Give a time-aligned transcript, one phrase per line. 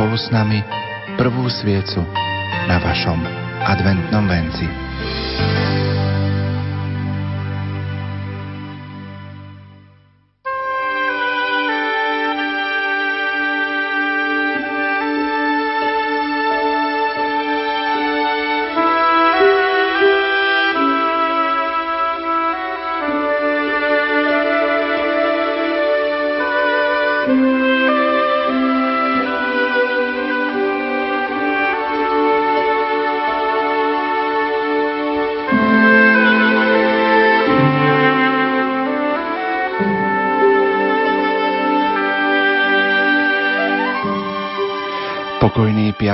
[0.00, 0.64] spolu s nami
[1.20, 2.00] prvú sviecu
[2.64, 3.20] na vašom
[3.68, 4.89] adventnom venci.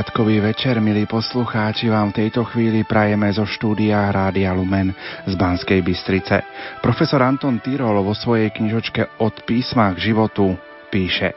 [0.06, 4.94] Piatkový večer, milí poslucháči, vám v tejto chvíli prajeme zo štúdia Rádia Lumen
[5.26, 6.46] z Banskej Bystrice.
[6.78, 10.54] Profesor Anton Tyrol vo svojej knižočke Od písma k životu
[10.94, 11.34] píše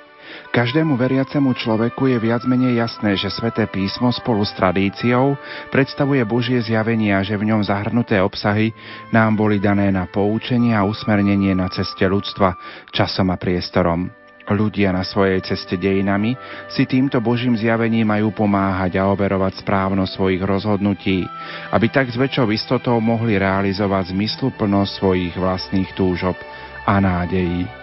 [0.54, 5.34] Každému veriacemu človeku je viac menej jasné, že sväté písmo spolu s tradíciou
[5.74, 8.70] predstavuje Božie zjavenie a že v ňom zahrnuté obsahy
[9.10, 12.54] nám boli dané na poučenie a usmernenie na ceste ľudstva,
[12.94, 14.14] časom a priestorom.
[14.50, 16.34] Ľudia na svojej ceste dejinami
[16.74, 21.22] si týmto Božím zjavením majú pomáhať a overovať správnosť svojich rozhodnutí,
[21.70, 26.36] aby tak s väčšou istotou mohli realizovať zmysluplnosť svojich vlastných túžob
[26.82, 27.79] a nádejí.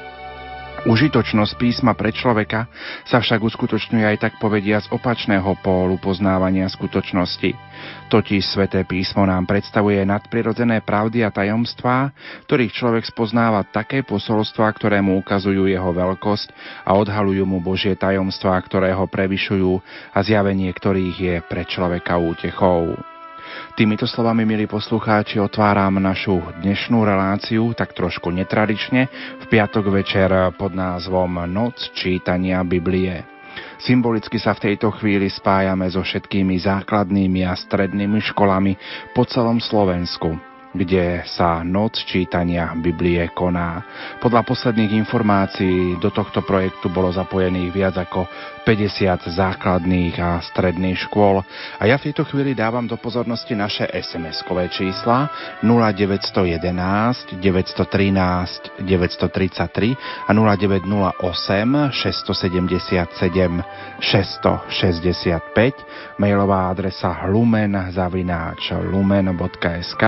[0.87, 2.71] Užitočnosť písma pre človeka
[3.03, 7.59] sa však uskutočňuje aj tak povedia z opačného pólu poznávania skutočnosti.
[8.07, 12.15] Totiž sväté písmo nám predstavuje nadprirodzené pravdy a tajomstvá,
[12.47, 16.55] ktorých človek spoznáva také posolstvá, ktoré mu ukazujú jeho veľkosť
[16.87, 19.83] a odhalujú mu Božie tajomstvá, ktoré ho prevyšujú
[20.15, 22.95] a zjavenie ktorých je pre človeka útechou.
[23.77, 29.09] Týmito slovami, milí poslucháči, otváram našu dnešnú reláciu tak trošku netradične
[29.41, 33.25] v piatok večer pod názvom Noc čítania Biblie.
[33.77, 38.73] Symbolicky sa v tejto chvíli spájame so všetkými základnými a strednými školami
[39.13, 43.81] po celom Slovensku kde sa noc čítania Biblie koná.
[44.21, 48.29] Podľa posledných informácií do tohto projektu bolo zapojených viac ako
[48.67, 51.47] 50 základných a stredných škôl.
[51.79, 55.31] A ja v tejto chvíli dávam do pozornosti naše SMS-kové čísla.
[55.63, 70.03] 0911 913 933 a 0908 677 665 mailová adresa lumen zavináč lumen.sk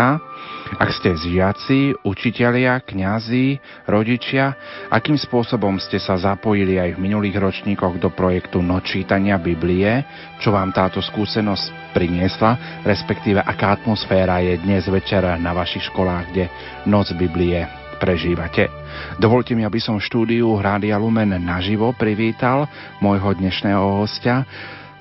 [0.76, 3.56] ak ste žiaci, učitelia, kňazi,
[3.88, 4.52] rodičia,
[4.92, 10.00] akým spôsobom ste sa zapojili aj v minulých ročníkoch do projektu Nočítania Biblie,
[10.41, 16.44] čo vám táto skúsenosť priniesla, respektíve aká atmosféra je dnes večer na vašich školách, kde
[16.88, 17.69] Noc Biblie
[18.00, 18.72] prežívate.
[19.20, 22.64] Dovolte mi, aby som štúdiu Rádia Lumen naživo privítal
[23.04, 24.48] môjho dnešného hostia,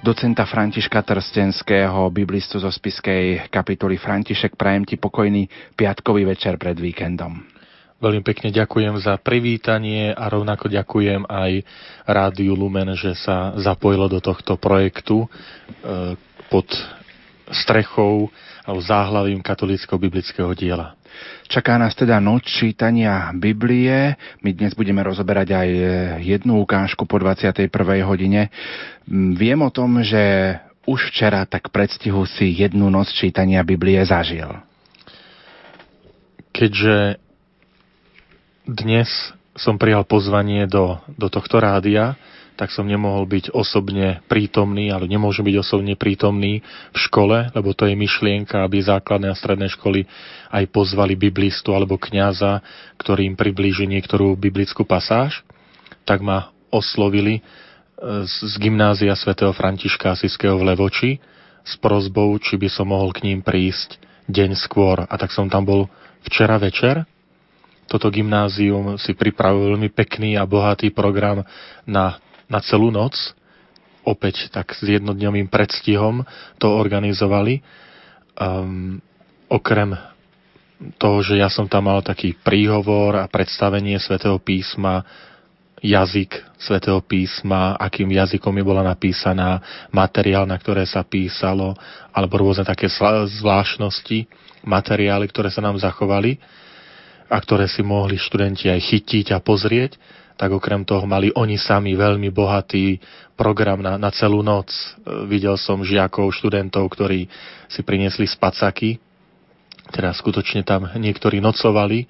[0.03, 4.59] docenta Františka Trstenského, biblistu zo spiskej kapitoly František.
[4.59, 5.47] Prajem ti pokojný
[5.79, 7.56] piatkový večer pred víkendom.
[7.97, 11.65] Veľmi pekne ďakujem za privítanie a rovnako ďakujem aj
[12.05, 15.27] Rádiu Lumen, že sa zapojilo do tohto projektu e,
[16.45, 16.69] pod
[17.49, 18.29] strechou
[18.61, 20.93] alebo záhlavím katolického biblického diela.
[21.49, 24.13] Čaká nás teda noc čítania Biblie.
[24.45, 25.69] My dnes budeme rozoberať aj
[26.21, 27.65] jednu ukážku po 21.
[28.05, 28.53] hodine.
[29.09, 30.53] Viem o tom, že
[30.85, 34.53] už včera tak predstihu si jednu noc čítania Biblie zažil.
[36.53, 37.25] Keďže
[38.67, 39.07] dnes
[39.55, 42.19] som prijal pozvanie do, do tohto rádia,
[42.59, 47.85] tak som nemohol byť osobne prítomný, ale nemôžem byť osobne prítomný v škole, lebo to
[47.85, 50.09] je myšlienka, aby základné a stredné školy
[50.51, 52.65] aj pozvali biblistu alebo kňaza,
[52.97, 55.45] ktorý im priblíži niektorú biblickú pasáž.
[56.03, 57.41] Tak ma oslovili e,
[58.25, 61.11] z gymnázia svätého Františka Asiského v Levoči
[61.61, 64.01] s prozbou, či by som mohol k ním prísť
[64.33, 65.05] deň skôr.
[65.05, 65.85] A tak som tam bol
[66.25, 67.05] včera večer
[67.87, 71.47] toto gymnázium si pripravil veľmi pekný a bohatý program
[71.87, 73.13] na na celú noc,
[74.07, 76.23] opäť tak s jednodňovým predstihom
[76.57, 77.59] to organizovali.
[78.39, 79.03] Um,
[79.51, 79.95] okrem
[80.95, 85.03] toho, že ja som tam mal taký príhovor a predstavenie svätého písma,
[85.83, 89.61] jazyk svätého písma, akým jazykom je bola napísaná,
[89.93, 91.75] materiál, na ktoré sa písalo,
[92.09, 94.25] alebo rôzne také zvláštnosti,
[94.65, 96.39] materiály, ktoré sa nám zachovali
[97.27, 99.99] a ktoré si mohli študenti aj chytiť a pozrieť
[100.37, 103.01] tak okrem toho mali oni sami veľmi bohatý
[103.33, 104.69] program na, na celú noc.
[104.69, 107.25] E, videl som žiakov, študentov, ktorí
[107.67, 109.01] si priniesli spacaky,
[109.89, 112.05] teda skutočne tam niektorí nocovali,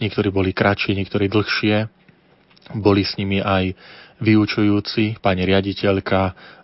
[0.00, 1.76] niektorí boli kratšie, niektorí dlhšie.
[2.80, 3.76] Boli s nimi aj
[4.24, 6.20] vyučujúci, pani riaditeľka,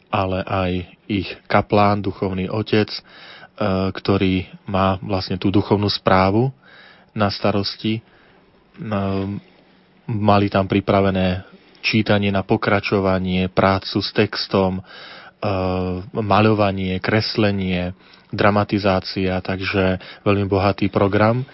[0.08, 0.73] ale aj
[1.05, 3.00] ich kaplán, duchovný otec, e,
[3.93, 6.49] ktorý má vlastne tú duchovnú správu
[7.14, 7.99] na starosti.
[7.99, 8.02] E,
[10.05, 11.46] mali tam pripravené
[11.81, 14.81] čítanie na pokračovanie, prácu s textom,
[16.16, 17.93] maľovanie, kreslenie,
[18.32, 21.44] dramatizácia, takže veľmi bohatý program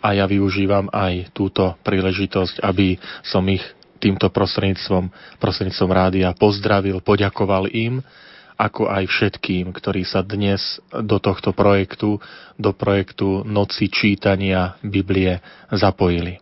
[0.00, 2.96] a ja využívam aj túto príležitosť, aby
[3.26, 3.60] som ich
[4.00, 8.00] týmto prostredníctvom, prostredníctvom rádia pozdravil, poďakoval im,
[8.60, 12.20] ako aj všetkým, ktorí sa dnes do tohto projektu,
[12.60, 15.40] do projektu Noci čítania Biblie
[15.72, 16.36] zapojili.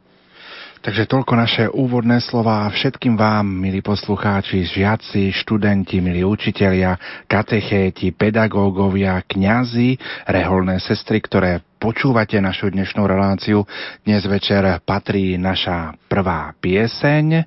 [0.79, 6.94] Takže toľko naše úvodné slova všetkým vám, milí poslucháči, žiaci, študenti, milí učitelia,
[7.26, 9.99] katechéti, pedagógovia, kňazi,
[10.31, 13.67] reholné sestry, ktoré počúvate našu dnešnú reláciu.
[14.06, 17.43] Dnes večer patrí naša prvá pieseň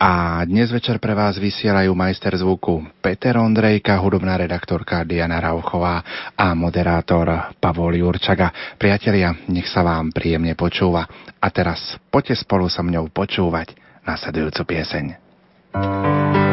[0.00, 6.00] a dnes večer pre vás vysielajú majster zvuku Peter Ondrejka, hudobná redaktorka Diana Rauchová
[6.32, 8.80] a moderátor Pavol Jurčaga.
[8.80, 11.04] Priatelia, nech sa vám príjemne počúva.
[11.36, 13.76] A teraz poďte spolu so mňou počúvať
[14.08, 15.04] nasledujúcu pieseň.
[15.70, 16.49] thank you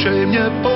[0.00, 0.69] obličej mne po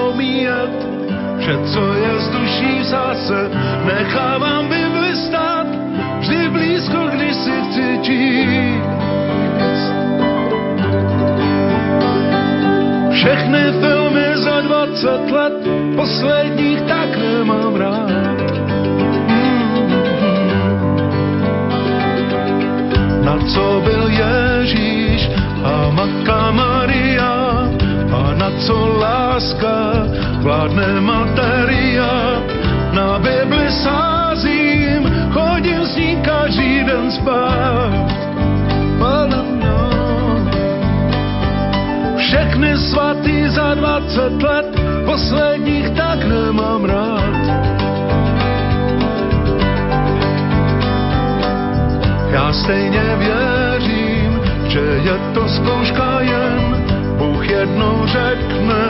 [52.65, 56.85] Viacej nevěřím, že je to zkouška jen.
[57.19, 58.85] Bůh jednou řekne,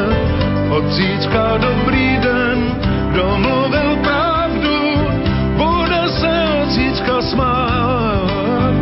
[0.70, 2.58] od zítřka dobrý den,
[3.10, 4.78] kdo mluvil pravdu,
[5.56, 8.74] bude se od zítřka smát.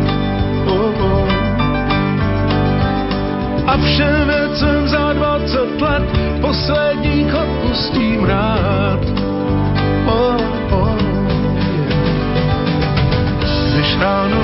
[0.65, 1.29] Oh, oh.
[3.67, 6.03] A vše věcem za 20 let,
[6.41, 9.22] posledních odpustím rád.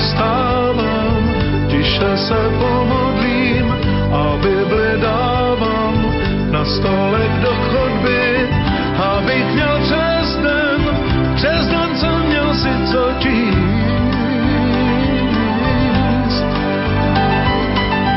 [0.09, 1.21] vstávam,
[1.69, 3.67] tiše se pomodlím
[4.11, 5.95] a Bibli dávám
[6.51, 8.49] na stolek do chodby,
[8.97, 10.81] abych měl přes den,
[11.35, 13.59] přes den jsem měl si co číst.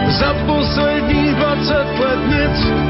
[0.09, 2.82] Za posledních 20 let nic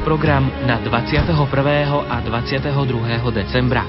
[0.00, 1.28] program na 21.
[2.08, 2.72] a 22.
[3.36, 3.84] decembra.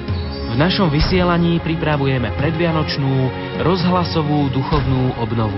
[0.51, 3.31] V našom vysielaní pripravujeme predvianočnú
[3.63, 5.55] rozhlasovú duchovnú obnovu.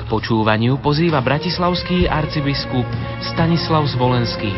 [0.00, 2.88] K počúvaniu pozýva bratislavský arcibiskup
[3.20, 4.56] Stanislav Zvolenský.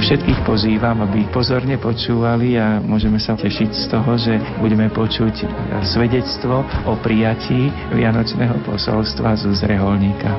[0.00, 5.44] Všetkých pozývam, aby pozorne počúvali a môžeme sa tešiť z toho, že budeme počuť
[5.84, 10.32] svedectvo o prijatí Vianočného posolstva zo zreholníka.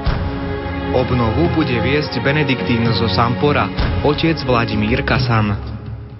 [0.98, 3.70] Obnovu bude viesť Benediktín zo Sampora,
[4.02, 5.54] otec Vladimír Kasan.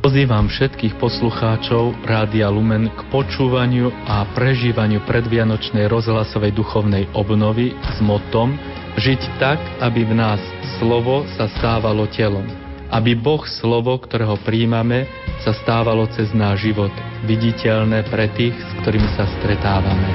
[0.06, 8.54] Pozývam všetkých poslucháčov Rádia Lumen k počúvaniu a prežívaniu predvianočnej rozhlasovej duchovnej obnovy s motom
[9.02, 10.38] Žiť tak, aby v nás
[10.78, 12.46] slovo sa stávalo telom.
[12.94, 15.10] aby Boh slovo, ktorého príjmame,
[15.42, 16.94] sa stávalo cez náš život
[17.26, 20.08] viditeľné pre tých, s ktorými sa stretávame.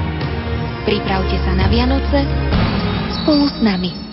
[0.87, 2.23] Pripravte sa na Vianoce
[3.21, 4.12] spolu s nami.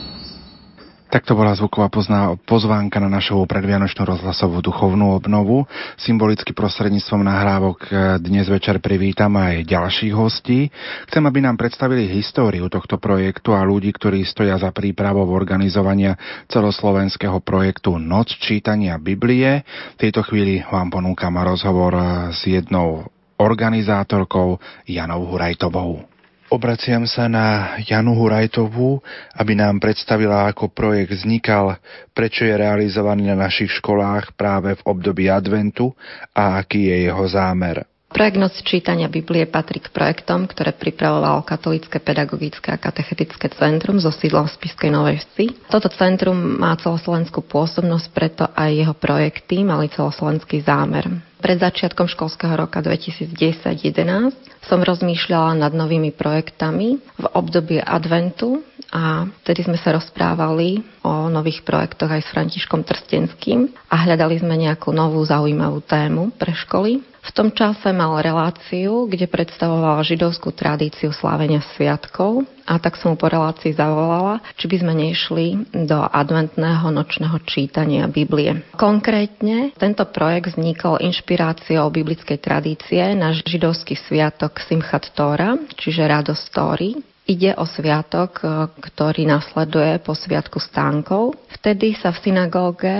[1.11, 5.67] Takto bola zvuková pozná, pozvánka na našu predvianočnú rozhlasovú duchovnú obnovu.
[5.99, 10.71] Symbolicky prostredníctvom nahrávok e, dnes večer privítam aj ďalších hostí.
[11.11, 16.15] Chcem, aby nám predstavili históriu tohto projektu a ľudí, ktorí stoja za prípravou organizovania
[16.47, 19.67] celoslovenského projektu Noc čítania Biblie.
[19.99, 26.10] V tejto chvíli vám ponúkam rozhovor e, s jednou organizátorkou Janou Hurajtovou.
[26.51, 28.99] Obraciam sa na Janu Hurajtovú,
[29.39, 31.79] aby nám predstavila, ako projekt vznikal,
[32.11, 35.95] prečo je realizovaný na našich školách práve v období adventu
[36.35, 37.90] a aký je jeho zámer.
[38.11, 44.11] Projekt Noc čítania Biblie patrí k projektom, ktoré pripravovalo Katolické pedagogické a katechetické centrum so
[44.11, 45.55] sídlom v Spiskej Novej Vsi.
[45.71, 51.07] Toto centrum má celoslovenskú pôsobnosť, preto aj jeho projekty mali celoslovenský zámer.
[51.39, 54.35] Pred začiatkom školského roka 2010-2011
[54.67, 61.63] som rozmýšľala nad novými projektami v období adventu a vtedy sme sa rozprávali o nových
[61.63, 66.99] projektoch aj s Františkom Trstenským a hľadali sme nejakú novú zaujímavú tému pre školy.
[67.21, 73.17] V tom čase mal reláciu, kde predstavoval židovskú tradíciu slávenia sviatkov a tak som mu
[73.21, 75.47] po relácii zavolala, či by sme nešli
[75.85, 78.65] do adventného nočného čítania Biblie.
[78.73, 86.97] Konkrétne tento projekt vznikol inšpiráciou biblickej tradície na židovský sviatok Simchat Tora, čiže Radosť Tóry,
[87.29, 88.43] Ide o sviatok,
[88.81, 91.37] ktorý nasleduje po sviatku stánkov.
[91.61, 92.97] Vtedy sa v synagóge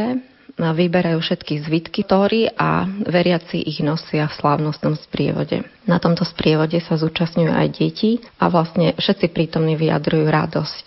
[0.77, 5.65] vyberajú všetky zvitky Tóry a veriaci ich nosia v slávnostnom sprievode.
[5.89, 10.87] Na tomto sprievode sa zúčastňujú aj deti a vlastne všetci prítomní vyjadrujú radosť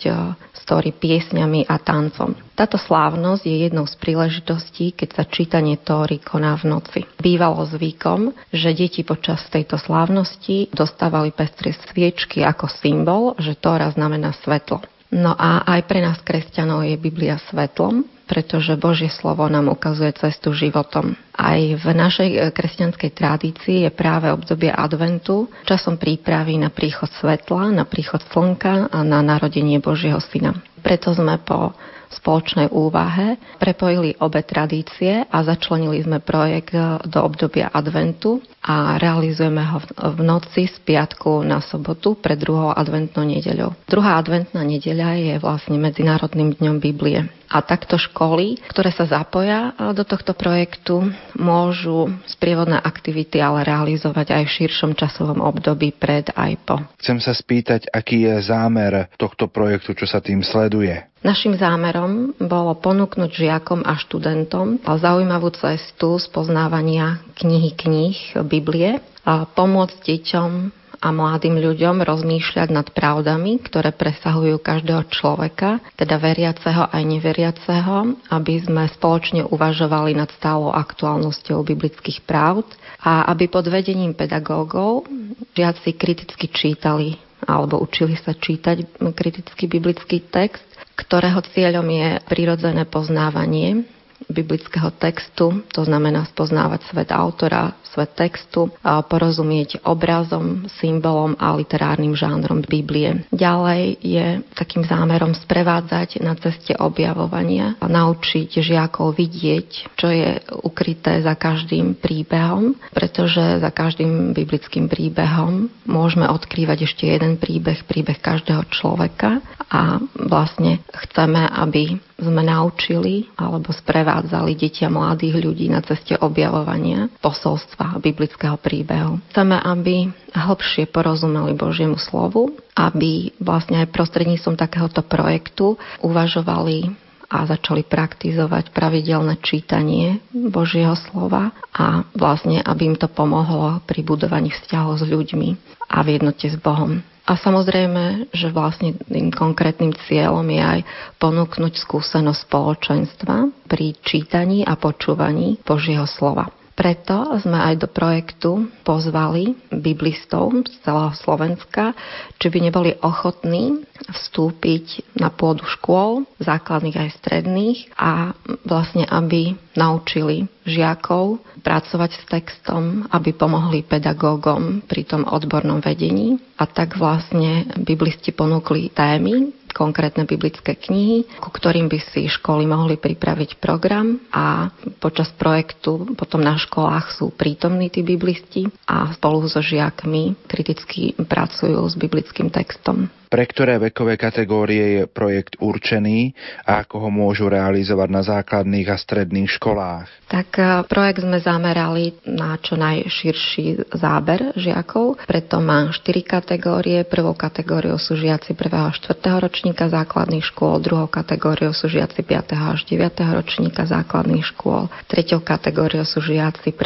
[0.54, 2.32] z e, Tóry piesňami a tancom.
[2.56, 7.00] Táto slávnosť je jednou z príležitostí, keď sa čítanie Tóry koná v noci.
[7.20, 14.32] Bývalo zvykom, že deti počas tejto slávnosti dostávali pestrie sviečky ako symbol, že Tóra znamená
[14.40, 14.80] svetlo.
[15.12, 20.56] No a aj pre nás kresťanov je Biblia svetlom, pretože Božie slovo nám ukazuje cestu
[20.56, 21.14] životom.
[21.34, 27.70] Aj v našej e, kresťanskej tradícii je práve obdobie adventu časom prípravy na príchod svetla,
[27.70, 30.56] na príchod slnka a na narodenie Božieho syna.
[30.84, 31.72] Preto sme po
[32.14, 36.76] spoločnej úvahe prepojili obe tradície a začlenili sme projekt
[37.08, 39.82] do obdobia adventu a realizujeme ho
[40.14, 43.74] v noci z piatku na sobotu pred druhou adventnou nedeľou.
[43.90, 47.26] Druhá adventná nedeľa je vlastne Medzinárodným dňom Biblie.
[47.50, 54.42] A takto školy, ktoré sa zapoja do tohto projektu, môžu sprievodné aktivity ale realizovať aj
[54.46, 56.76] v širšom časovom období pred aj po.
[56.98, 61.04] Chcem sa spýtať, aký je zámer tohto projektu, čo sa tým sleduje?
[61.24, 70.04] Našim zámerom bolo ponúknuť žiakom a študentom zaujímavú cestu spoznávania knihy kníh Biblie a pomôcť
[70.04, 78.16] deťom a mladým ľuďom rozmýšľať nad pravdami, ktoré presahujú každého človeka, teda veriaceho aj neveriaceho,
[78.32, 82.64] aby sme spoločne uvažovali nad stálou aktuálnosťou biblických pravd
[83.04, 85.04] a aby pod vedením pedagógov
[85.52, 90.64] žiaci kriticky čítali alebo učili sa čítať kritický biblický text,
[90.96, 93.84] ktorého cieľom je prirodzené poznávanie
[94.28, 102.18] biblického textu, to znamená spoznávať svet autora, svet textu, a porozumieť obrazom, symbolom a literárnym
[102.18, 103.22] žánrom Biblie.
[103.30, 104.26] Ďalej je
[104.58, 111.94] takým zámerom sprevádzať na ceste objavovania a naučiť žiakov vidieť, čo je ukryté za každým
[111.94, 119.38] príbehom, pretože za každým biblickým príbehom môžeme odkrývať ešte jeden príbeh, príbeh každého človeka
[119.70, 127.10] a vlastne chceme, aby sme naučili alebo sprevádzali deti a mladých ľudí na ceste objavovania
[127.18, 129.18] posolstva biblického príbehu.
[129.34, 136.94] Chceme, aby hlbšie porozumeli Božiemu slovu, aby vlastne aj prostredníctvom takéhoto projektu uvažovali
[137.34, 144.54] a začali praktizovať pravidelné čítanie Božieho slova a vlastne, aby im to pomohlo pri budovaní
[144.54, 145.48] vzťahov s ľuďmi
[145.90, 147.02] a v jednote s Bohom.
[147.24, 150.80] A samozrejme, že vlastne tým konkrétnym cieľom je aj
[151.16, 156.52] ponúknuť skúsenosť spoločenstva pri čítaní a počúvaní Božieho slova.
[156.74, 158.50] Preto sme aj do projektu
[158.82, 161.94] pozvali biblistov z celého Slovenska,
[162.42, 168.34] či by neboli ochotní vstúpiť na pôdu škôl, základných aj stredných a
[168.66, 176.42] vlastne, aby naučili žiakov pracovať s textom, aby pomohli pedagógom pri tom odbornom vedení.
[176.58, 182.94] A tak vlastne biblisti ponúkli témy, konkrétne biblické knihy, ku ktorým by si školy mohli
[182.94, 184.70] pripraviť program a
[185.02, 191.82] počas projektu potom na školách sú prítomní tí biblisti a spolu so žiakmi kriticky pracujú
[191.90, 193.10] s biblickým textom.
[193.34, 196.30] Pre ktoré vekové kategórie je projekt určený
[196.70, 200.06] a ako ho môžu realizovať na základných a stredných školách?
[200.30, 207.02] Tak e, projekt sme zamerali na čo najširší záber žiakov, preto má 4 kategórie.
[207.02, 208.70] Prvou kategóriou sú žiaci 1.
[208.70, 209.18] a 4.
[209.42, 212.54] ročníka základných škôl, druhou kategóriou sú žiaci 5.
[212.54, 213.02] až 9.
[213.34, 216.78] ročníka základných škôl, treťou kategóriou sú žiaci 1.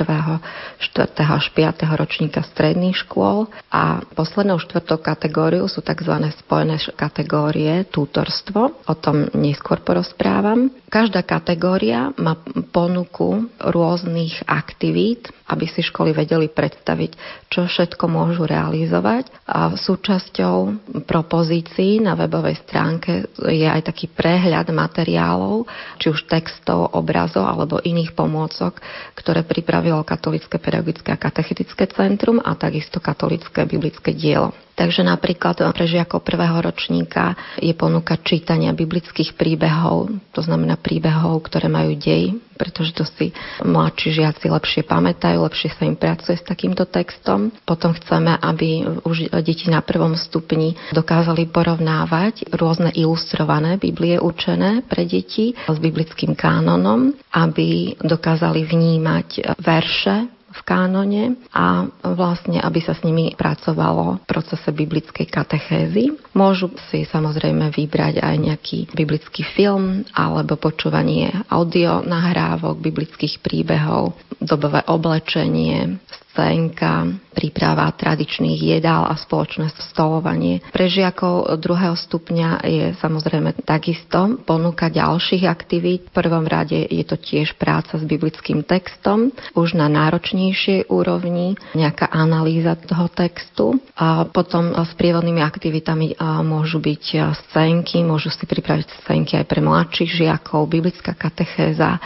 [0.96, 1.12] 4.
[1.12, 1.84] až 5.
[1.92, 9.82] ročníka stredných škôl a poslednou štvrtou kategóriou sú tzv spojené kategórie tútorstvo, o tom neskôr
[9.82, 10.70] porozprávam.
[10.88, 12.38] Každá kategória má
[12.72, 17.12] ponuku rôznych aktivít, aby si školy vedeli predstaviť,
[17.52, 19.28] čo všetko môžu realizovať.
[19.44, 20.56] A súčasťou
[21.04, 25.68] propozícií na webovej stránke je aj taký prehľad materiálov,
[26.00, 28.80] či už textov, obrazov alebo iných pomôcok,
[29.16, 34.67] ktoré pripravilo Katolické pedagogické a katechetické centrum a takisto Katolické biblické dielo.
[34.78, 41.66] Takže napríklad pre žiakov prvého ročníka je ponuka čítania biblických príbehov, to znamená príbehov, ktoré
[41.66, 46.86] majú dej, pretože to si mladší žiaci lepšie pamätajú, lepšie sa im pracuje s takýmto
[46.86, 47.50] textom.
[47.62, 55.02] Potom chceme, aby už deti na prvom stupni dokázali porovnávať rôzne ilustrované Biblie určené pre
[55.02, 61.22] deti s biblickým kánonom, aby dokázali vnímať verše v kánone
[61.54, 66.18] a vlastne, aby sa s nimi pracovalo v procese biblickej katechézy.
[66.34, 74.82] Môžu si samozrejme vybrať aj nejaký biblický film alebo počúvanie audio nahrávok biblických príbehov, dobové
[74.90, 76.02] oblečenie,
[76.38, 80.62] scénka, príprava tradičných jedál a spoločné stolovanie.
[80.70, 86.06] Pre žiakov druhého stupňa je samozrejme takisto ponuka ďalších aktivít.
[86.06, 92.06] V prvom rade je to tiež práca s biblickým textom, už na náročnejšej úrovni, nejaká
[92.06, 96.14] analýza toho textu a potom s prievodnými aktivitami
[96.46, 101.98] môžu byť scénky, môžu si pripraviť scénky aj pre mladších žiakov, biblická katechéza,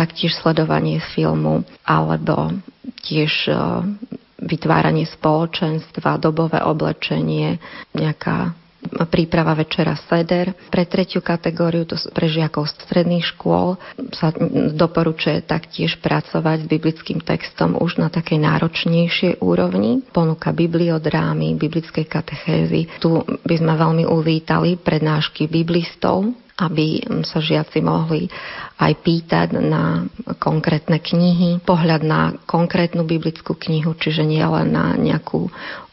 [0.00, 2.56] taktiež sledovanie filmu alebo
[3.04, 3.54] tiež e,
[4.40, 7.60] vytváranie spoločenstva, dobové oblečenie,
[7.92, 8.56] nejaká
[9.12, 10.56] príprava večera seder.
[10.72, 13.76] Pre tretiu kategóriu, to pre žiakov stredných škôl,
[14.16, 14.32] sa
[14.72, 20.00] doporučuje taktiež pracovať s biblickým textom už na takej náročnejšej úrovni.
[20.10, 22.88] Ponuka bibliodrámy, biblickej katechézy.
[23.04, 28.28] Tu by sme veľmi uvítali prednášky biblistov, aby sa žiaci mohli
[28.80, 30.04] aj pýtať na
[30.40, 35.48] konkrétne knihy, pohľad na konkrétnu biblickú knihu, čiže nie len na nejakú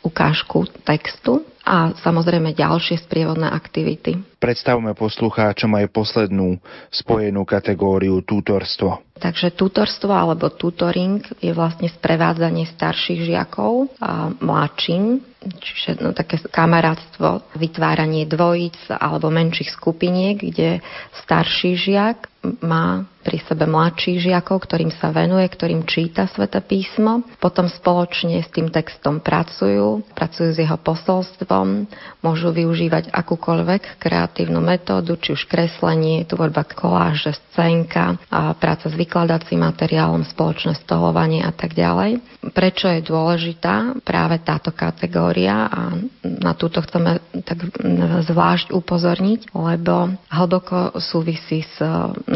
[0.07, 4.15] ukážku textu a samozrejme ďalšie sprievodné aktivity.
[4.39, 6.55] Predstavme poslucháčom aj poslednú
[6.87, 9.03] spojenú kategóriu tútorstvo.
[9.19, 17.53] Takže tutorstvo alebo tutoring je vlastne sprevádzanie starších žiakov a mladším, čiže no, také kamarátstvo,
[17.55, 20.81] vytváranie dvojíc alebo menších skupiniek, kde
[21.13, 22.27] starší žiak
[22.63, 27.27] má pri sebe mladších žiakov, ktorým sa venuje, ktorým číta Svete písmo.
[27.43, 31.91] Potom spoločne s tým textom pracujú, pracujú s jeho posolstvom,
[32.23, 39.59] môžu využívať akúkoľvek kreatívnu metódu, či už kreslenie, tvorba koláže, scénka, a práca s vykladacím
[39.59, 42.23] materiálom, spoločné stolovanie a tak ďalej.
[42.55, 47.75] Prečo je dôležitá práve táto kategória a na túto chceme tak
[48.23, 51.83] zvlášť upozorniť, lebo hlboko súvisí s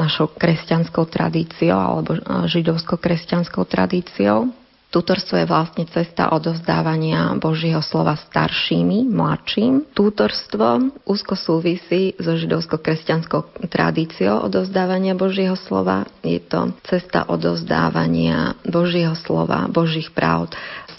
[0.01, 2.17] našou kresťanskou tradíciou alebo
[2.49, 4.49] židovsko-kresťanskou tradíciou.
[4.91, 9.95] Tutorstvo je vlastne cesta odovzdávania Božieho slova staršími, mladším.
[9.95, 16.03] Tutorstvo úzko súvisí so židovsko-kresťanskou tradíciou odovzdávania Božieho slova.
[16.27, 20.51] Je to cesta odovzdávania Božieho slova, Božích práv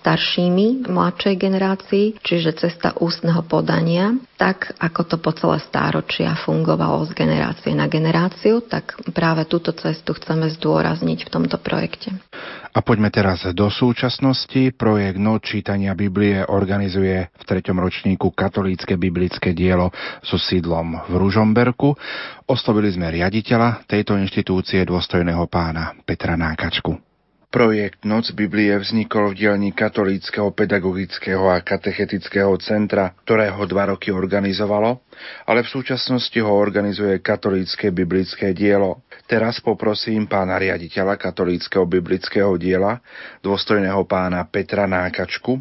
[0.02, 7.14] staršími mladšej generácii, čiže cesta ústneho podania, tak ako to po celé stáročia fungovalo z
[7.14, 12.18] generácie na generáciu, tak práve túto cestu chceme zdôrazniť v tomto projekte.
[12.74, 14.74] A poďme teraz do súčasnosti.
[14.74, 21.94] Projekt Noc čítania Biblie organizuje v treťom ročníku katolícke biblické dielo so sídlom v Ružomberku.
[22.50, 27.11] Oslovili sme riaditeľa tejto inštitúcie dôstojného pána Petra Nákačku.
[27.52, 34.08] Projekt Noc Biblie vznikol v dielni Katolíckého pedagogického a katechetického centra, ktoré ho dva roky
[34.08, 35.04] organizovalo,
[35.44, 39.04] ale v súčasnosti ho organizuje Katolícke biblické dielo.
[39.28, 43.04] Teraz poprosím pána riaditeľa Katolíckého biblického diela,
[43.44, 45.60] dôstojného pána Petra Nákačku,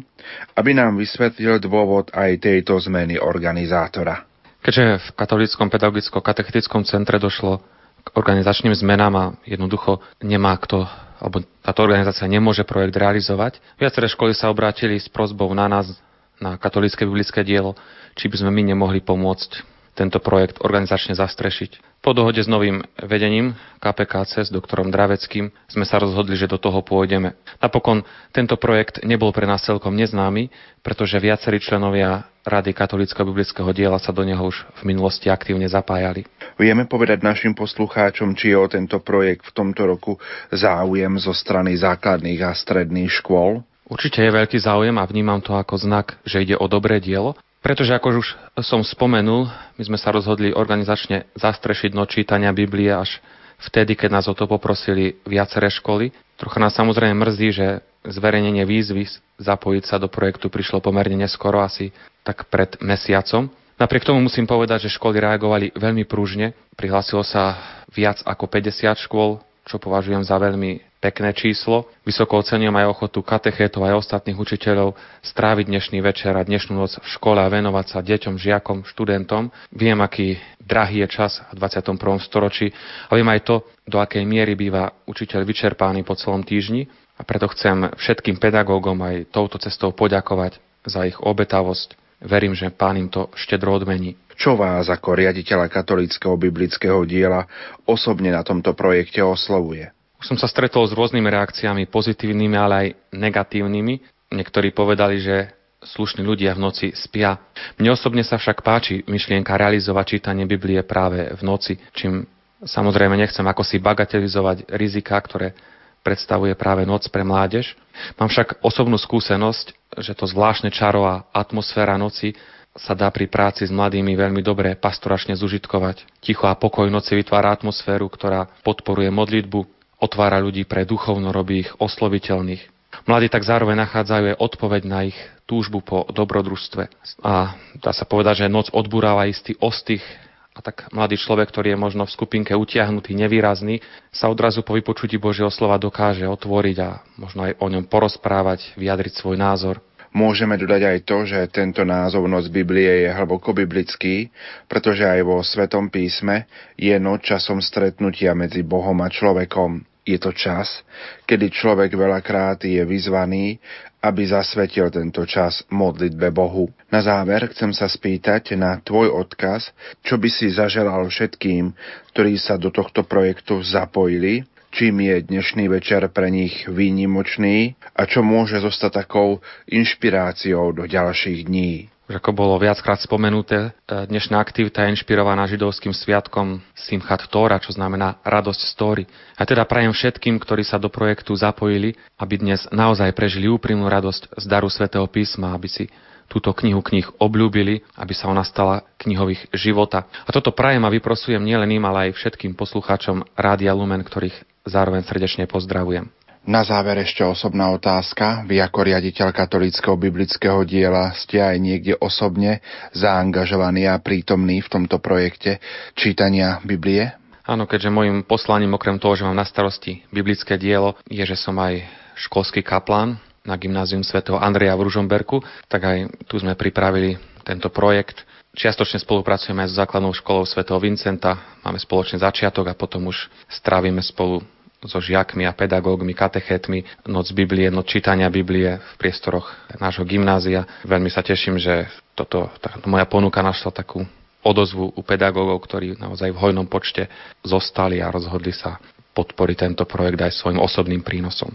[0.56, 4.24] aby nám vysvetlil dôvod aj tejto zmeny organizátora.
[4.64, 7.60] Keďže v katolickom pedagogicko-katechetickom centre došlo
[8.00, 10.88] k organizačným zmenám a jednoducho nemá kto,
[11.22, 15.94] alebo táto organizácia nemôže projekt realizovať, viaceré školy sa obrátili s prozbou na nás,
[16.42, 17.78] na katolické biblické dielo,
[18.18, 22.02] či by sme my nemohli pomôcť tento projekt organizačne zastrešiť.
[22.02, 26.82] Po dohode s novým vedením KPKC s doktorom Draveckým sme sa rozhodli, že do toho
[26.82, 27.38] pôjdeme.
[27.62, 28.02] Napokon
[28.34, 30.50] tento projekt nebol pre nás celkom neznámy,
[30.82, 36.26] pretože viacerí členovia Rady katolického biblického diela sa do neho už v minulosti aktívne zapájali.
[36.58, 40.18] Vieme povedať našim poslucháčom, či je o tento projekt v tomto roku
[40.50, 43.62] záujem zo strany základných a stredných škôl?
[43.86, 47.94] Určite je veľký záujem a vnímam to ako znak, že ide o dobré dielo pretože
[47.94, 48.28] ako už
[48.66, 49.46] som spomenul,
[49.78, 53.22] my sme sa rozhodli organizačne zastrešiť noc čítania Biblie až
[53.62, 56.10] vtedy, keď nás o to poprosili viaceré školy.
[56.34, 57.66] Trocha nás samozrejme mrzí, že
[58.02, 59.06] zverejnenie výzvy
[59.38, 61.94] zapojiť sa do projektu prišlo pomerne neskoro, asi
[62.26, 63.46] tak pred mesiacom.
[63.78, 66.54] Napriek tomu musím povedať, že školy reagovali veľmi pružne.
[66.74, 67.58] Prihlásilo sa
[67.94, 71.90] viac ako 50 škôl, čo považujem za veľmi pekné číslo.
[72.06, 74.94] Vysoko ocenujem aj ochotu katechétov aj ostatných učiteľov
[75.26, 79.50] stráviť dnešný večer a dnešnú noc v škole a venovať sa deťom, žiakom, študentom.
[79.74, 81.98] Viem, aký drahý je čas v 21.
[82.22, 82.70] storočí
[83.10, 86.86] a viem aj to, do akej miery býva učiteľ vyčerpány po celom týždni
[87.18, 92.01] a preto chcem všetkým pedagógom aj touto cestou poďakovať za ich obetavosť.
[92.22, 94.14] Verím, že pán im to štedro odmení.
[94.38, 97.46] Čo vás ako riaditeľa katolického biblického diela
[97.84, 99.90] osobne na tomto projekte oslovuje?
[100.22, 103.94] Už som sa stretol s rôznymi reakciami, pozitívnymi, ale aj negatívnymi.
[104.30, 105.50] Niektorí povedali, že
[105.82, 107.42] slušní ľudia v noci spia.
[107.76, 112.22] Mne osobne sa však páči myšlienka realizovať čítanie Biblie práve v noci, čím
[112.62, 115.58] samozrejme nechcem ako si bagatelizovať rizika, ktoré
[116.02, 117.78] predstavuje práve noc pre mládež.
[118.18, 122.34] Mám však osobnú skúsenosť, že to zvláštne čaro a atmosféra noci
[122.72, 126.08] sa dá pri práci s mladými veľmi dobre pastoračne zužitkovať.
[126.24, 129.60] Ticho a pokoj noci vytvára atmosféru, ktorá podporuje modlitbu,
[130.00, 132.72] otvára ľudí pre duchovno, robí ich osloviteľných.
[133.04, 136.88] Mladí tak zároveň nachádzajú aj odpoveď na ich túžbu po dobrodružstve.
[137.24, 140.04] A dá sa povedať, že noc odburáva istý ostých
[140.52, 143.80] a tak mladý človek, ktorý je možno v skupinke utiahnutý, nevýrazný,
[144.12, 149.12] sa odrazu po vypočutí Božieho slova dokáže otvoriť a možno aj o ňom porozprávať, vyjadriť
[149.16, 149.80] svoj názor.
[150.12, 154.28] Môžeme dodať aj to, že tento názov Noc Biblie je hlboko biblický,
[154.68, 156.44] pretože aj vo Svetom písme
[156.76, 159.91] je noc časom stretnutia medzi Bohom a človekom.
[160.02, 160.82] Je to čas,
[161.30, 163.62] kedy človek veľakrát je vyzvaný,
[164.02, 166.66] aby zasvetil tento čas modlitbe Bohu.
[166.90, 169.70] Na záver chcem sa spýtať na tvoj odkaz,
[170.02, 171.70] čo by si zaželal všetkým,
[172.10, 174.42] ktorí sa do tohto projektu zapojili,
[174.74, 179.38] čím je dnešný večer pre nich výnimočný a čo môže zostať takou
[179.70, 181.91] inšpiráciou do ďalších dní.
[182.10, 187.70] Už ako bolo viackrát spomenuté, e, dnešná aktivita je inšpirovaná židovským sviatkom Simchat Tóra, čo
[187.70, 189.04] znamená radosť z Tóry.
[189.38, 194.34] A teda prajem všetkým, ktorí sa do projektu zapojili, aby dnes naozaj prežili úprimnú radosť
[194.34, 195.86] z daru svätého písma, aby si
[196.26, 200.10] túto knihu knih obľúbili, aby sa ona stala knihových života.
[200.26, 205.06] A toto prajem a vyprosujem nielen im, ale aj všetkým poslucháčom Rádia Lumen, ktorých zároveň
[205.06, 206.21] srdečne pozdravujem.
[206.42, 208.42] Na záver ešte osobná otázka.
[208.50, 212.58] Vy ako riaditeľ katolického biblického diela ste aj niekde osobne
[212.90, 215.62] zaangažovaní a prítomní v tomto projekte
[215.94, 217.14] čítania Biblie?
[217.46, 221.54] Áno, keďže môjim poslaním, okrem toho, že mám na starosti biblické dielo, je, že som
[221.62, 221.86] aj
[222.18, 228.26] školský kaplán na gymnázium svätého Andreja v Ružomberku, tak aj tu sme pripravili tento projekt.
[228.58, 234.02] Čiastočne spolupracujeme aj s základnou školou svätého Vincenta, máme spoločný začiatok a potom už strávime
[234.02, 234.42] spolu
[234.86, 239.46] so žiakmi a pedagógmi, katechetmi, noc Biblie, noc čítania Biblie v priestoroch
[239.78, 240.66] nášho gymnázia.
[240.82, 241.86] Veľmi sa teším, že
[242.18, 244.02] toto, tá, moja ponuka našla takú
[244.42, 247.06] odozvu u pedagógov, ktorí naozaj v hojnom počte
[247.46, 248.82] zostali a rozhodli sa
[249.14, 251.52] podporiť tento projekt aj svojim osobným prínosom.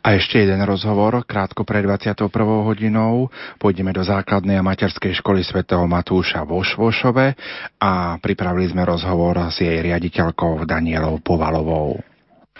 [0.00, 2.32] A ešte jeden rozhovor, krátko pred 21.
[2.64, 3.28] hodinou.
[3.60, 7.36] Pôjdeme do základnej a materskej školy svätého Matúša vo Švošove
[7.76, 12.09] a pripravili sme rozhovor s jej riaditeľkou Danielou Povalovou.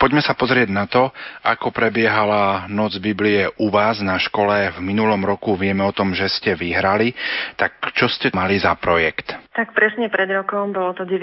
[0.01, 1.13] Poďme sa pozrieť na to,
[1.45, 5.61] ako prebiehala Noc Biblie u vás na škole v minulom roku.
[5.61, 7.13] Vieme o tom, že ste vyhrali.
[7.61, 9.37] Tak čo ste mali za projekt?
[9.53, 11.21] Tak presne pred rokom, bolo to 9.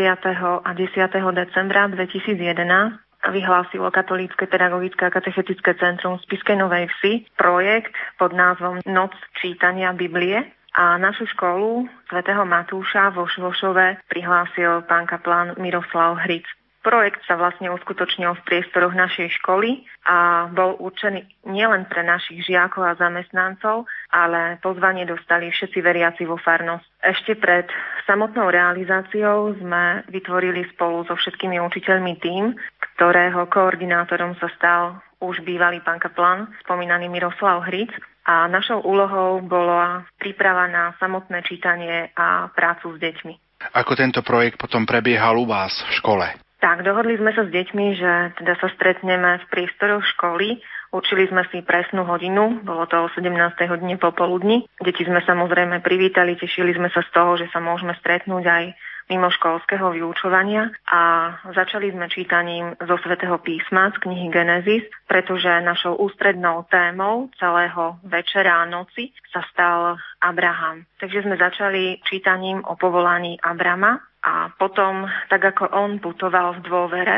[0.62, 0.94] a 10.
[1.34, 3.02] decembra 2011
[3.34, 10.54] vyhlásilo Katolícke pedagogické a katechetické centrum Spiskej Novej Vsi projekt pod názvom Noc čítania Biblie
[10.78, 16.46] a našu školu svätého Matúša vo Švošove prihlásil pán kaplán Miroslav Hric.
[16.88, 22.80] Projekt sa vlastne uskutočnil v priestoroch našej školy a bol určený nielen pre našich žiakov
[22.80, 26.88] a zamestnancov, ale pozvanie dostali všetci veriaci vo farnosť.
[27.04, 27.68] Ešte pred
[28.08, 32.56] samotnou realizáciou sme vytvorili spolu so všetkými učiteľmi tým,
[32.96, 37.92] ktorého koordinátorom sa stal už bývalý pán kaplan, spomínaný Miroslav Hric.
[38.24, 43.60] A našou úlohou bola príprava na samotné čítanie a prácu s deťmi.
[43.76, 46.47] Ako tento projekt potom prebiehal u vás v škole?
[46.58, 50.58] Tak, dohodli sme sa s deťmi, že teda sa stretneme v priestoroch školy.
[50.90, 53.30] Učili sme si presnú hodinu, bolo to o 17.
[53.70, 54.66] hodine popoludní.
[54.82, 58.64] Deti sme samozrejme privítali, tešili sme sa z toho, že sa môžeme stretnúť aj
[59.08, 65.96] mimo školského vyučovania a začali sme čítaním zo svätého písma z knihy Genesis, pretože našou
[65.96, 70.84] ústrednou témou celého večera a noci sa stal Abraham.
[71.00, 77.18] Takže sme začali čítaním o povolaní Abrama a potom, tak ako on putoval v dôvere,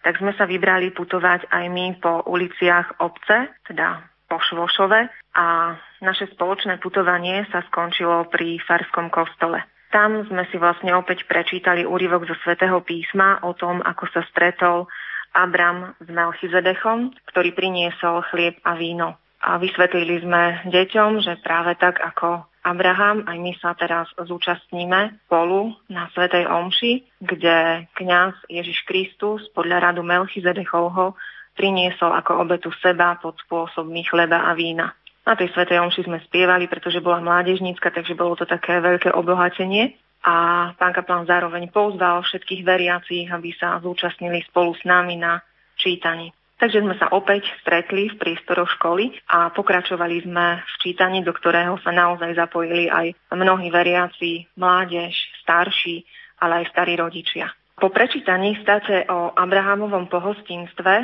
[0.00, 5.00] tak sme sa vybrali putovať aj my po uliciach obce, teda po Švošove
[5.36, 9.60] a naše spoločné putovanie sa skončilo pri Farskom kostole.
[9.90, 14.86] Tam sme si vlastne opäť prečítali úryvok zo svätého písma o tom, ako sa stretol
[15.34, 19.18] Abram s Melchizedechom, ktorý priniesol chlieb a víno.
[19.42, 25.72] A vysvetlili sme deťom, že práve tak ako Abraham, aj my sa teraz zúčastníme spolu
[25.88, 31.16] na Svetej Omši, kde kňaz Ježiš Kristus podľa radu Melchizedechovho
[31.56, 34.92] priniesol ako obetu seba pod spôsobmi chleba a vína.
[35.30, 39.94] Na tej Svetej Omši sme spievali, pretože bola mládežnícka, takže bolo to také veľké obohatenie.
[40.26, 40.34] A
[40.74, 45.38] pán kaplán zároveň pozval všetkých veriacich, aby sa zúčastnili spolu s nami na
[45.78, 46.34] čítaní.
[46.58, 51.78] Takže sme sa opäť stretli v priestoroch školy a pokračovali sme v čítaní, do ktorého
[51.78, 55.14] sa naozaj zapojili aj mnohí veriaci, mládež,
[55.46, 56.02] starší,
[56.42, 57.54] ale aj starí rodičia.
[57.78, 60.94] Po prečítaní state o Abrahamovom pohostinstve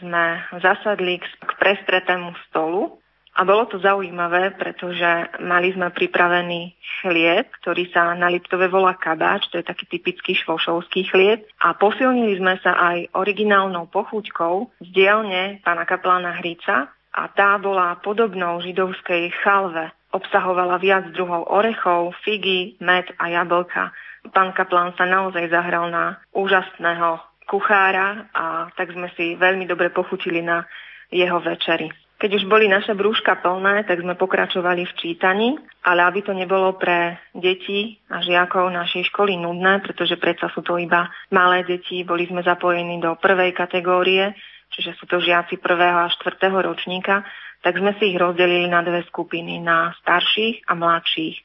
[0.00, 3.03] sme zasadli k prestretému stolu
[3.34, 5.06] a bolo to zaujímavé, pretože
[5.42, 6.70] mali sme pripravený
[7.02, 11.42] chlieb, ktorý sa na Liptove volá kabáč, to je taký typický švošovský chlieb.
[11.58, 17.98] A posilnili sme sa aj originálnou pochuťkou z dielne pána kaplána Hrica a tá bola
[17.98, 19.90] podobnou židovskej chalve.
[20.14, 23.90] Obsahovala viac druhov orechov, figy, med a jablka.
[24.30, 27.18] Pán kaplán sa naozaj zahral na úžasného
[27.50, 30.62] kuchára a tak sme si veľmi dobre pochutili na
[31.10, 32.03] jeho večeri.
[32.24, 36.72] Keď už boli naše brúška plné, tak sme pokračovali v čítaní, ale aby to nebolo
[36.72, 42.24] pre deti a žiakov našej školy nudné, pretože predsa sú to iba malé deti, boli
[42.24, 44.32] sme zapojení do prvej kategórie,
[44.72, 47.28] čiže sú to žiaci prvého a štvrtého ročníka,
[47.60, 51.36] tak sme si ich rozdelili na dve skupiny, na starších a mladších.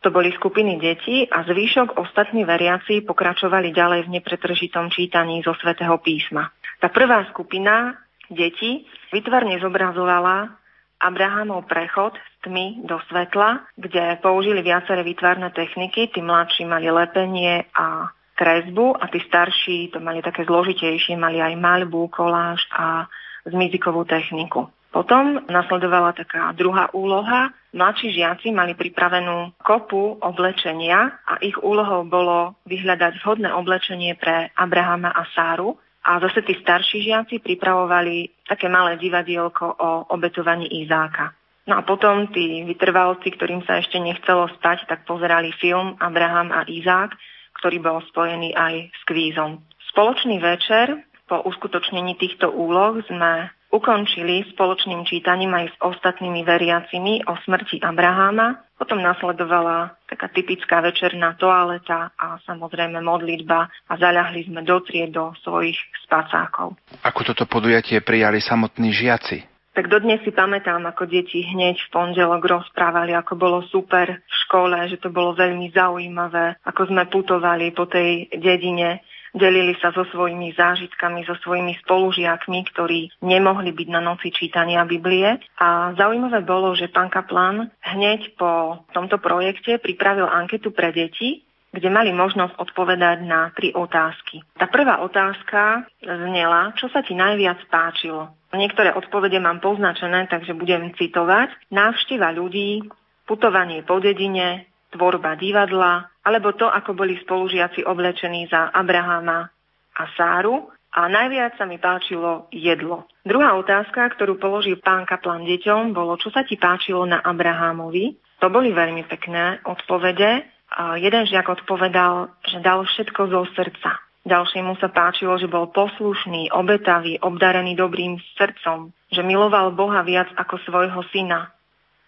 [0.00, 6.00] To boli skupiny detí a zvýšok ostatní veriaci pokračovali ďalej v nepretržitom čítaní zo svätého
[6.00, 6.48] písma.
[6.80, 8.00] Tá prvá skupina
[8.32, 10.58] detí vytvarne zobrazovala
[11.02, 16.14] Abrahamov prechod z tmy do svetla, kde použili viaceré výtvarné techniky.
[16.14, 18.06] Tí mladší mali lepenie a
[18.38, 23.10] kresbu a tí starší to mali také zložitejšie, mali aj maľbu, koláž a
[23.46, 24.70] zmizikovú techniku.
[24.92, 27.48] Potom nasledovala taká druhá úloha.
[27.72, 35.08] Mladší žiaci mali pripravenú kopu oblečenia a ich úlohou bolo vyhľadať vhodné oblečenie pre Abrahama
[35.08, 35.80] a Sáru.
[36.02, 41.30] A zase tí starší žiaci pripravovali také malé divadielko o obetovaní Izáka.
[41.62, 46.66] No a potom tí vytrvalci, ktorým sa ešte nechcelo spať, tak pozerali film Abraham a
[46.66, 47.14] Izák,
[47.62, 49.62] ktorý bol spojený aj s kvízom.
[49.94, 57.34] Spoločný večer po uskutočnení týchto úloh sme ukončili spoločným čítaním aj s ostatnými veriacimi o
[57.40, 58.68] smrti Abraháma.
[58.76, 65.32] Potom nasledovala taká typická večerná toaleta a samozrejme modlitba a zaľahli sme do tried do
[65.40, 66.76] svojich spacákov.
[67.00, 69.48] Ako toto podujatie prijali samotní žiaci?
[69.72, 74.76] Tak dodnes si pamätám, ako deti hneď v pondelok rozprávali, ako bolo super v škole,
[74.84, 79.00] že to bolo veľmi zaujímavé, ako sme putovali po tej dedine,
[79.32, 85.40] delili sa so svojimi zážitkami, so svojimi spolužiakmi, ktorí nemohli byť na noci čítania Biblie.
[85.58, 91.42] A zaujímavé bolo, že pán Kaplan hneď po tomto projekte pripravil anketu pre deti,
[91.72, 94.44] kde mali možnosť odpovedať na tri otázky.
[94.60, 98.36] Tá prvá otázka znela, čo sa ti najviac páčilo.
[98.52, 101.72] Niektoré odpovede mám poznačené, takže budem citovať.
[101.72, 102.84] Návšteva ľudí,
[103.24, 109.48] putovanie po dedine, tvorba divadla, alebo to, ako boli spolužiaci oblečení za Abraháma
[109.96, 110.70] a Sáru.
[110.92, 113.08] A najviac sa mi páčilo jedlo.
[113.24, 118.20] Druhá otázka, ktorú položil pán Kaplan deťom, bolo, čo sa ti páčilo na Abrahámovi.
[118.44, 120.44] To boli veľmi pekné odpovede.
[120.72, 124.04] A jeden žiak odpovedal, že dal všetko zo srdca.
[124.22, 130.62] Ďalšiemu sa páčilo, že bol poslušný, obetavý, obdarený dobrým srdcom, že miloval Boha viac ako
[130.62, 131.50] svojho syna.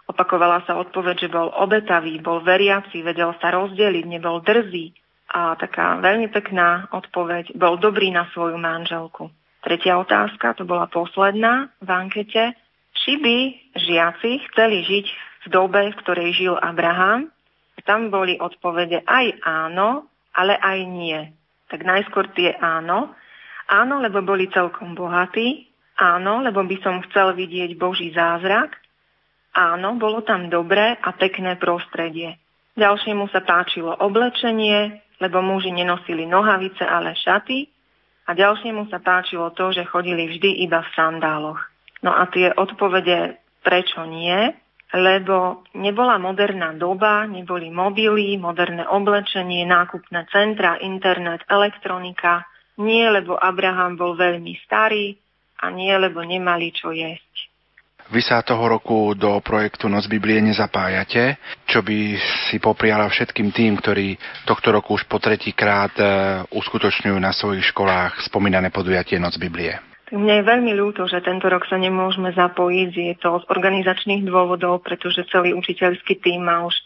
[0.05, 4.93] Opakovala sa odpoveď, že bol obetavý, bol veriaci, vedel sa rozdeliť, nebol drzý.
[5.33, 9.33] A taká veľmi pekná odpoveď, bol dobrý na svoju manželku.
[9.65, 12.53] Tretia otázka, to bola posledná v ankete.
[12.95, 13.37] Či by
[13.75, 15.07] žiaci chceli žiť
[15.45, 17.33] v dobe, v ktorej žil Abraham?
[17.85, 21.21] Tam boli odpovede aj áno, ale aj nie
[21.75, 23.11] tak najskôr tie áno.
[23.67, 25.67] Áno, lebo boli celkom bohatí.
[25.99, 28.79] Áno, lebo by som chcel vidieť Boží zázrak.
[29.55, 32.43] Áno, bolo tam dobré a pekné prostredie.
[32.75, 37.71] Ďalšiemu sa páčilo oblečenie, lebo muži nenosili nohavice, ale šaty.
[38.27, 41.61] A ďalšiemu sa páčilo to, že chodili vždy iba v sandáloch.
[42.03, 44.51] No a tie odpovede, prečo nie,
[44.95, 52.47] lebo nebola moderná doba, neboli mobily, moderné oblečenie, nákupné centra, internet, elektronika.
[52.79, 55.15] Nie, lebo Abraham bol veľmi starý
[55.63, 57.24] a nie, lebo nemali čo jesť.
[58.13, 62.21] Vy sa toho roku do projektu Noc Biblie nezapájate, čo by
[62.53, 66.05] si popriala všetkým tým, ktorí tohto roku už po tretíkrát e,
[66.53, 69.81] uskutočňujú na svojich školách spomínané podujatie Noc Biblie.
[70.13, 72.91] Mne je veľmi ľúto, že tento rok sa nemôžeme zapojiť.
[72.93, 76.77] Je to z organizačných dôvodov, pretože celý učiteľský tým má už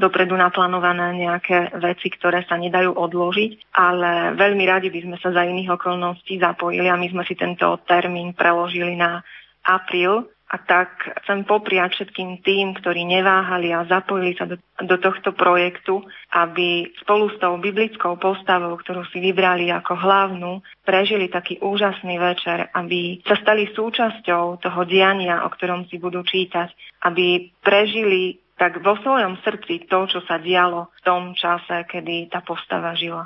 [0.00, 5.44] dopredu naplánované nejaké veci, ktoré sa nedajú odložiť, ale veľmi radi by sme sa za
[5.44, 9.20] iných okolností zapojili a my sme si tento termín preložili na
[9.62, 15.32] apríl, a tak chcem popriať všetkým tým, ktorí neváhali a zapojili sa do, do tohto
[15.32, 22.20] projektu, aby spolu s tou biblickou postavou, ktorú si vybrali ako hlavnú, prežili taký úžasný
[22.20, 26.68] večer, aby sa stali súčasťou toho diania, o ktorom si budú čítať,
[27.08, 32.44] aby prežili tak vo svojom srdci to, čo sa dialo v tom čase, kedy tá
[32.44, 33.24] postava žila.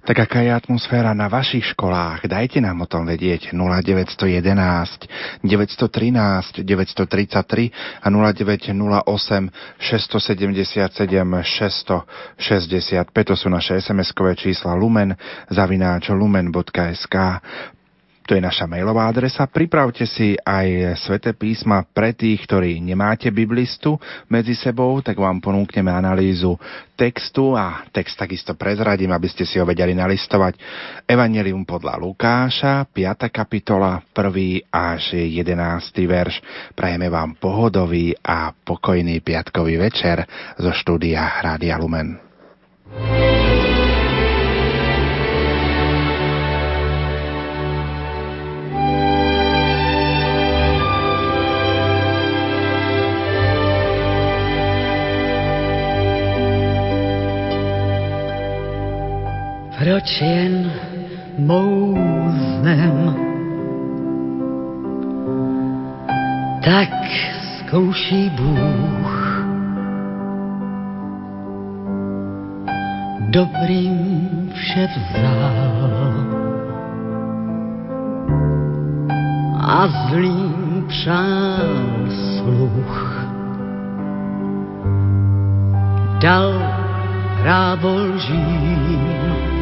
[0.00, 2.24] Tak aká je atmosféra na vašich školách?
[2.24, 5.04] Dajte nám o tom vedieť 0911
[5.44, 13.28] 913 933 a 0908 677 665.
[13.28, 15.12] To sú naše SMS-kové čísla lumen
[15.52, 17.16] zavináč lumen.sk.
[18.30, 19.42] To je naša mailová adresa.
[19.50, 23.98] Pripravte si aj sväté písma pre tých, ktorí nemáte biblistu
[24.30, 26.54] medzi sebou, tak vám ponúkneme analýzu
[26.94, 30.62] textu a text takisto prezradím, aby ste si ho vedeli nalistovať.
[31.10, 33.34] Evangelium podľa Lukáša, 5.
[33.34, 34.62] kapitola, 1.
[34.70, 35.50] až 11.
[36.06, 36.38] verš.
[36.78, 40.22] Prajeme vám pohodový a pokojný piatkový večer
[40.54, 42.14] zo štúdia Rádia Lumen.
[42.90, 43.29] thank you
[59.80, 60.72] proč jen
[61.38, 63.16] mouznem.
[66.64, 66.88] Tak
[67.58, 69.44] zkouší Bůh.
[73.30, 75.90] Dobrým vše vzal
[79.60, 83.26] a zlým přál sluch.
[86.20, 86.52] Dal
[87.42, 89.59] právo lžím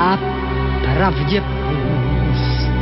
[0.00, 0.18] a
[0.82, 2.80] pravdě půst.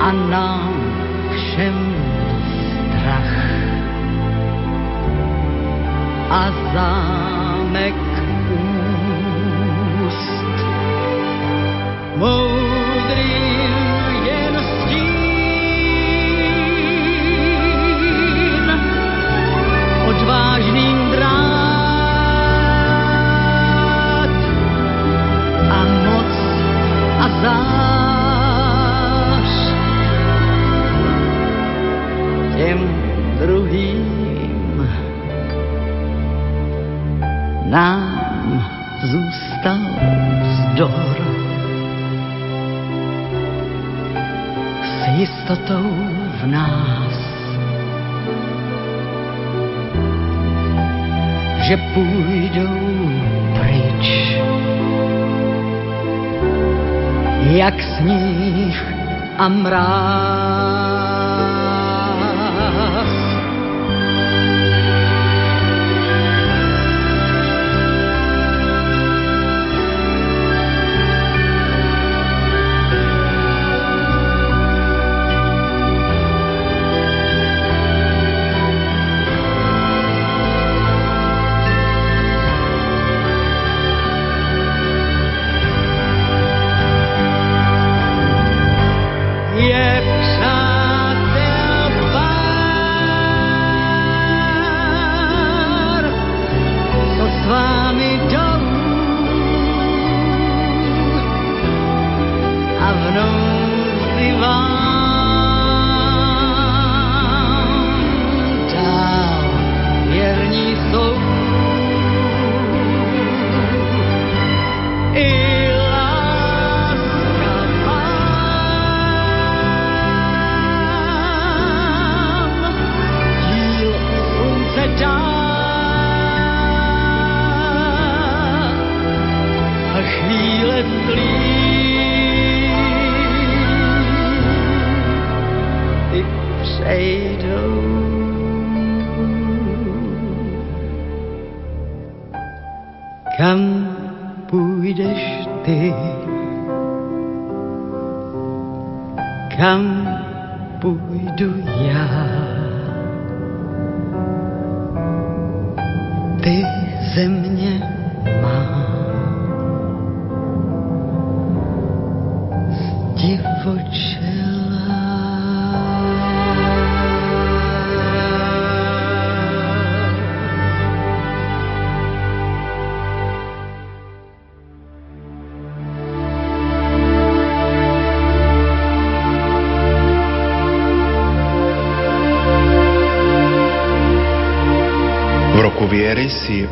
[0.00, 0.74] A nám
[1.34, 1.94] všem
[2.88, 3.34] strach
[6.30, 8.17] a zámek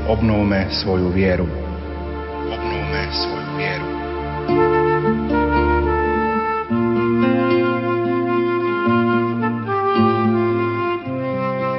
[0.08, 1.44] obnovme svoju vieru.
[2.48, 3.88] Obnovme svoju vieru.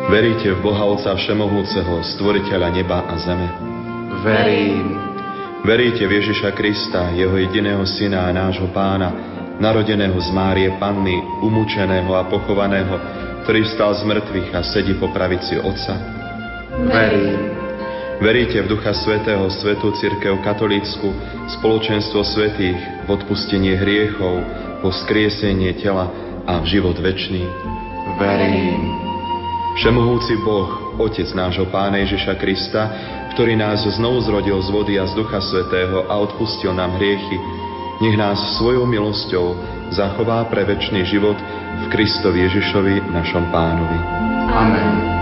[0.06, 3.50] Veríte v Boha Otca Všemohúceho, Stvoriteľa neba a zeme?
[4.22, 4.94] Verím.
[5.66, 9.10] Veríte v Ježiša Krista, Jeho jediného Syna a nášho Pána,
[9.58, 13.02] narodeného z Márie Panny, umúčeného a pochovaného,
[13.50, 16.17] ktorý vstal z mŕtvych a sedí po pravici Otca?
[16.86, 17.58] Verím.
[18.18, 21.14] Veríte v Ducha Svetého, Svetú Církev Katolícku,
[21.58, 24.42] spoločenstvo svetých, v odpustenie hriechov,
[24.82, 26.10] po skriesenie tela
[26.46, 27.46] a v život večný?
[28.18, 28.94] Verím.
[29.78, 32.90] Všemohúci Boh, Otec nášho Pána Ježiša Krista,
[33.38, 37.38] ktorý nás znovu zrodil z vody a z Ducha Svetého a odpustil nám hriechy,
[38.02, 39.54] nech nás svojou milosťou
[39.94, 44.00] zachová pre večný život v Kristovi Ježišovi, našom Pánovi.
[44.50, 45.17] Amen.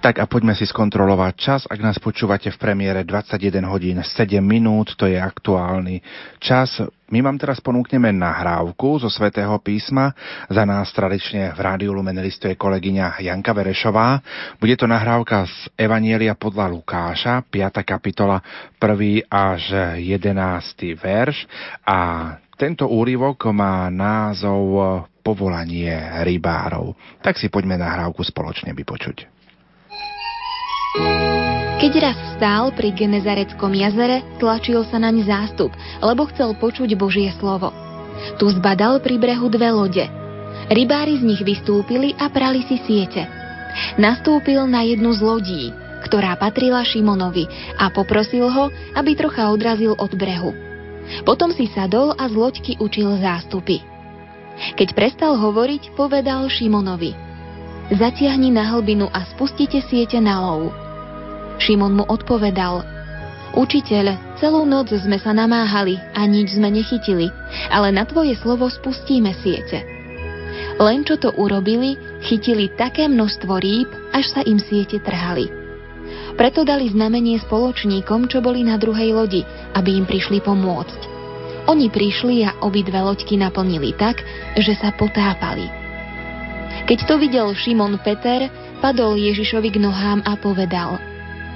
[0.00, 1.60] Tak a poďme si skontrolovať čas.
[1.68, 6.00] Ak nás počúvate v premiére 21 hodín 7 minút, to je aktuálny
[6.40, 6.80] čas.
[7.12, 10.16] My vám teraz ponúkneme nahrávku zo Svetého písma.
[10.48, 14.24] Za nás tradične v Rádiu Lumen listuje kolegyňa Janka Verešová.
[14.56, 17.84] Bude to nahrávka z Evanielia podľa Lukáša, 5.
[17.84, 18.40] kapitola,
[18.80, 19.28] 1.
[19.28, 19.62] až
[20.00, 20.96] 11.
[20.96, 21.44] verš.
[21.84, 25.92] A tento úryvok má názov Povolanie
[26.24, 26.96] rybárov.
[27.20, 29.29] Tak si poďme nahrávku spoločne vypočuť.
[30.90, 35.70] Keď raz stál pri Genezareckom jazere, tlačil sa naň zástup,
[36.02, 37.70] lebo chcel počuť Božie slovo.
[38.42, 40.02] Tu zbadal pri brehu dve lode.
[40.66, 43.22] Rybári z nich vystúpili a prali si siete.
[44.02, 45.64] Nastúpil na jednu z lodí,
[46.10, 47.46] ktorá patrila Šimonovi
[47.78, 50.50] a poprosil ho, aby trocha odrazil od brehu.
[51.22, 53.78] Potom si sadol a z loďky učil zástupy.
[54.74, 57.14] Keď prestal hovoriť, povedal Šimonovi–
[57.90, 60.70] Zatiahni na hlbinu a spustite siete na lov.
[61.58, 62.86] Šimon mu odpovedal,
[63.50, 67.34] Učiteľ, celú noc sme sa namáhali a nič sme nechytili,
[67.66, 69.82] ale na tvoje slovo spustíme siete.
[70.78, 75.50] Len čo to urobili, chytili také množstvo rýb, až sa im siete trhali.
[76.38, 79.42] Preto dali znamenie spoločníkom, čo boli na druhej lodi,
[79.74, 81.00] aby im prišli pomôcť.
[81.66, 84.22] Oni prišli a obidve loďky naplnili tak,
[84.56, 85.79] že sa potápali.
[86.90, 88.50] Keď to videl Šimon Peter,
[88.82, 90.98] padol Ježišovi k nohám a povedal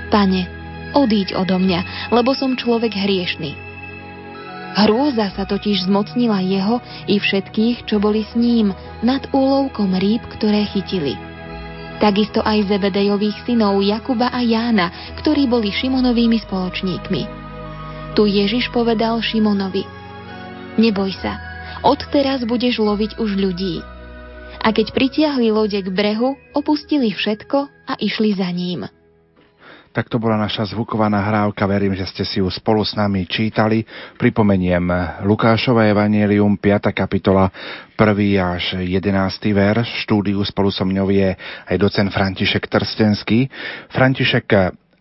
[0.07, 0.47] Pane,
[0.95, 3.59] odíď odo mňa, lebo som človek hriešný.
[4.79, 6.79] Hrôza sa totiž zmocnila jeho
[7.11, 11.19] i všetkých, čo boli s ním, nad úlovkom rýb, ktoré chytili.
[11.99, 17.23] Takisto aj Zebedejových synov Jakuba a Jána, ktorí boli Šimonovými spoločníkmi.
[18.15, 19.83] Tu Ježiš povedal Šimonovi,
[20.79, 21.43] Neboj sa,
[21.83, 23.94] odteraz budeš loviť už ľudí.
[24.65, 28.89] A keď pritiahli lode k brehu, opustili všetko a išli za ním.
[29.95, 33.87] Tak to bola naša zvuková nahrávka, verím, že ste si ju spolu s nami čítali.
[34.19, 34.91] Pripomeniem
[35.23, 36.91] Lukášové evanielium, 5.
[36.91, 37.47] kapitola,
[37.95, 38.03] 1.
[38.43, 39.15] až 11.
[39.55, 39.87] verš.
[40.03, 41.39] Štúdiu spolu so mňou je
[41.71, 43.47] aj docen František Trstenský.
[43.95, 44.51] František,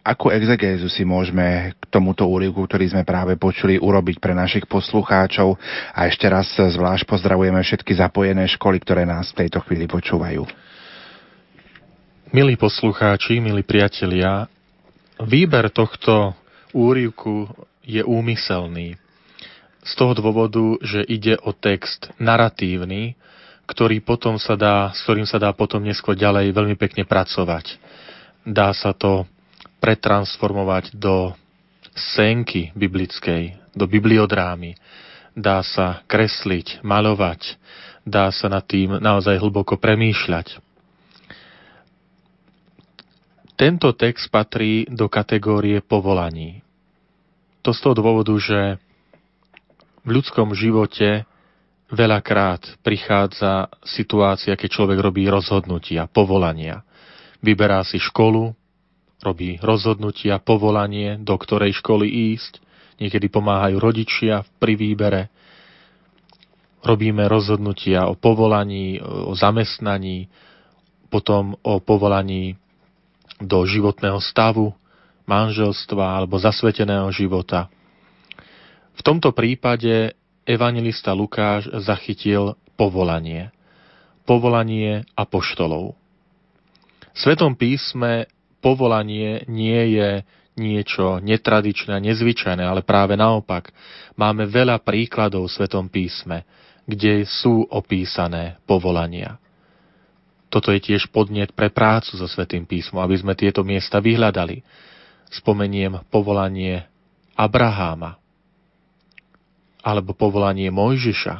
[0.03, 5.55] Akú exegézu si môžeme k tomuto úryvku, ktorý sme práve počuli, urobiť pre našich poslucháčov
[5.95, 10.43] a ešte raz zvlášť pozdravujeme všetky zapojené školy, ktoré nás v tejto chvíli počúvajú.
[12.35, 14.51] Milí poslucháči, milí priatelia,
[15.23, 16.35] výber tohto
[16.75, 17.47] úrivku
[17.87, 18.99] je úmyselný.
[19.83, 23.19] z toho dôvodu, že ide o text naratívny,
[23.67, 27.79] ktorý potom sa dá, s ktorým sa dá potom neskôr ďalej veľmi pekne pracovať.
[28.43, 29.27] Dá sa to
[29.83, 31.35] pretransformovať do
[31.91, 34.79] scénky biblickej, do bibliodrámy.
[35.35, 37.59] Dá sa kresliť, malovať,
[38.07, 40.63] dá sa nad tým naozaj hlboko premýšľať.
[43.59, 46.63] Tento text patrí do kategórie povolaní.
[47.61, 48.79] To z toho dôvodu, že
[50.03, 51.27] v ľudskom živote
[51.93, 56.81] veľakrát prichádza situácia, keď človek robí rozhodnutia, povolania.
[57.39, 58.51] Vyberá si školu,
[59.23, 62.59] robí rozhodnutia, povolanie, do ktorej školy ísť.
[62.99, 65.31] Niekedy pomáhajú rodičia pri výbere.
[66.83, 70.27] Robíme rozhodnutia o povolaní, o zamestnaní,
[71.07, 72.59] potom o povolaní
[73.39, 74.75] do životného stavu,
[75.23, 77.71] manželstva alebo zasveteného života.
[78.93, 80.13] V tomto prípade
[80.43, 83.49] evangelista Lukáš zachytil povolanie.
[84.27, 85.95] Povolanie apoštolov.
[87.13, 88.27] V Svetom písme
[88.63, 90.23] povolanie nie je
[90.55, 93.75] niečo netradičné a nezvyčajné, ale práve naopak.
[94.15, 96.47] Máme veľa príkladov v Svetom písme,
[96.87, 99.41] kde sú opísané povolania.
[100.53, 104.61] Toto je tiež podnet pre prácu so Svetým písmom, aby sme tieto miesta vyhľadali.
[105.33, 106.85] Spomeniem povolanie
[107.33, 108.21] Abraháma,
[109.81, 111.35] alebo povolanie Mojžiša,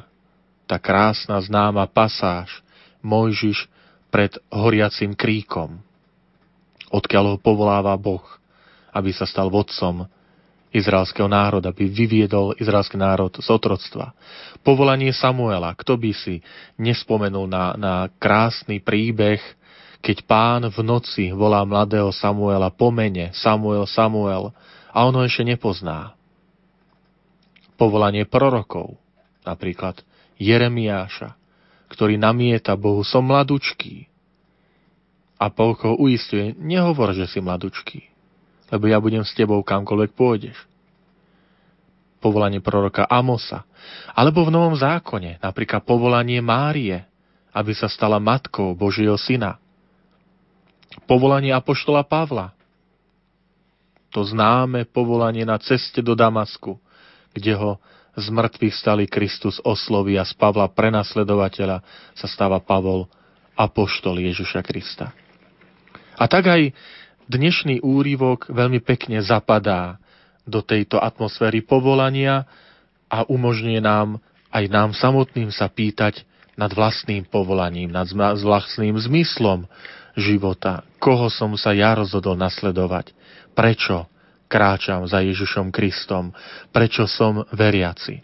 [0.66, 2.50] tá krásna známa pasáž
[3.06, 3.70] Mojžiš
[4.10, 5.78] pred horiacim kríkom,
[6.94, 8.22] odkiaľ ho povoláva Boh,
[8.94, 10.06] aby sa stal vodcom
[10.74, 14.14] izraelského národa, aby vyviedol izraelský národ z otroctva.
[14.62, 16.42] Povolanie Samuela, kto by si
[16.78, 19.42] nespomenul na, na krásny príbeh,
[20.04, 24.52] keď pán v noci volá mladého Samuela po mene Samuel, Samuel
[24.94, 26.14] a ono ešte nepozná
[27.78, 28.98] povolanie prorokov,
[29.48, 30.02] napríklad
[30.38, 31.38] Jeremiáša,
[31.90, 34.10] ktorý namieta Bohu, som mladučký.
[35.44, 38.00] A ho uistuje, nehovor, že si mladučký,
[38.72, 40.56] lebo ja budem s tebou kamkoľvek pôjdeš.
[42.24, 43.68] Povolanie proroka Amosa,
[44.16, 47.04] alebo v Novom zákone, napríklad povolanie Márie,
[47.52, 49.60] aby sa stala matkou Božieho syna.
[51.04, 52.56] Povolanie Apoštola Pavla,
[54.16, 56.80] to známe povolanie na ceste do Damasku,
[57.36, 57.84] kde ho
[58.16, 61.84] z mŕtvych stali Kristus osloví a z Pavla prenasledovateľa
[62.16, 63.12] sa stáva Pavol
[63.60, 65.12] apoštol Ježiša Krista.
[66.20, 66.72] A tak aj
[67.28, 69.98] dnešný úrivok veľmi pekne zapadá
[70.44, 72.46] do tejto atmosféry povolania
[73.08, 74.20] a umožňuje nám
[74.54, 76.22] aj nám samotným sa pýtať
[76.54, 78.06] nad vlastným povolaním, nad
[78.38, 79.66] vlastným zmyslom
[80.14, 80.86] života.
[81.02, 83.10] Koho som sa ja rozhodol nasledovať?
[83.58, 84.14] Prečo?
[84.54, 86.30] kráčam za Ježišom Kristom,
[86.70, 88.22] prečo som veriaci.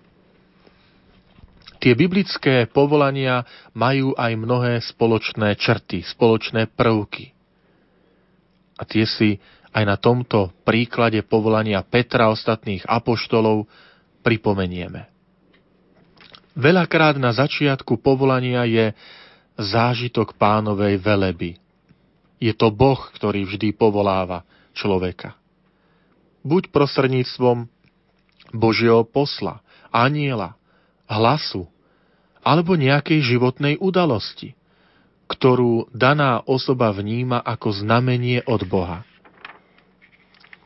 [1.81, 3.41] Tie biblické povolania
[3.73, 7.33] majú aj mnohé spoločné črty, spoločné prvky.
[8.79, 9.35] A tie si
[9.75, 13.67] aj na tomto príklade povolania Petra ostatných apoštolov
[14.23, 15.11] pripomenieme.
[16.55, 18.95] Veľakrát na začiatku povolania je
[19.59, 21.59] zážitok pánovej veleby.
[22.39, 25.39] Je to Boh, ktorý vždy povoláva človeka
[26.43, 27.67] buď prostredníctvom
[28.55, 29.61] Božieho posla,
[29.93, 30.57] aniela,
[31.05, 31.67] hlasu,
[32.41, 34.55] alebo nejakej životnej udalosti,
[35.29, 39.05] ktorú daná osoba vníma ako znamenie od Boha.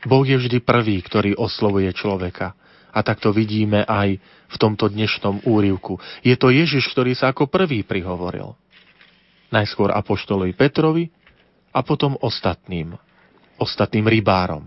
[0.08, 2.56] Boh je vždy prvý, ktorý oslovuje človeka.
[2.94, 4.16] A tak to vidíme aj
[4.48, 6.00] v tomto dnešnom úrivku.
[6.24, 8.54] Je to Ježiš, ktorý sa ako prvý prihovoril.
[9.52, 11.10] Najskôr apoštolovi Petrovi
[11.74, 12.94] a potom ostatným,
[13.58, 14.64] ostatným rybárom.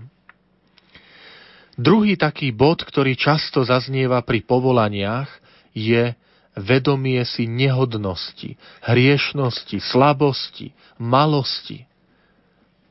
[1.78, 5.30] Druhý taký bod, ktorý často zaznieva pri povolaniach,
[5.78, 6.18] je
[6.58, 11.86] vedomie si nehodnosti, hriešnosti, slabosti, malosti.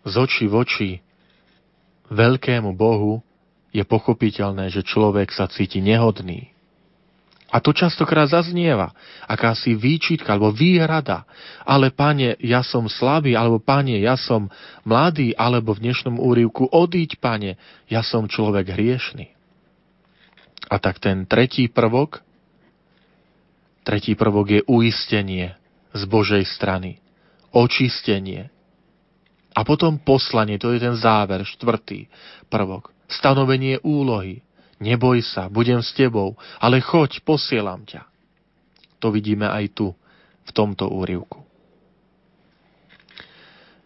[0.07, 0.91] Z očí v oči
[2.09, 3.27] veľkému Bohu
[3.75, 6.55] je pochopiteľné, že človek sa cíti nehodný.
[7.47, 8.91] A to častokrát zaznieva,
[9.23, 11.23] akási výčitka alebo výhrada.
[11.62, 14.51] Ale pane, ja som slabý, alebo pane, ja som
[14.83, 17.55] mladý, alebo v dnešnom úrivku odíď, pane,
[17.87, 19.31] ja som človek hriešný.
[20.67, 22.27] A tak ten tretí prvok,
[23.87, 25.55] tretí prvok je uistenie
[25.95, 26.99] z Božej strany,
[27.55, 28.51] očistenie.
[29.55, 32.11] A potom poslanie, to je ten záver, štvrtý
[32.51, 34.45] prvok, stanovenie úlohy,
[34.76, 38.05] Neboj sa, budem s tebou, ale choď, posielam ťa.
[39.01, 39.97] To vidíme aj tu,
[40.47, 41.41] v tomto úrivku.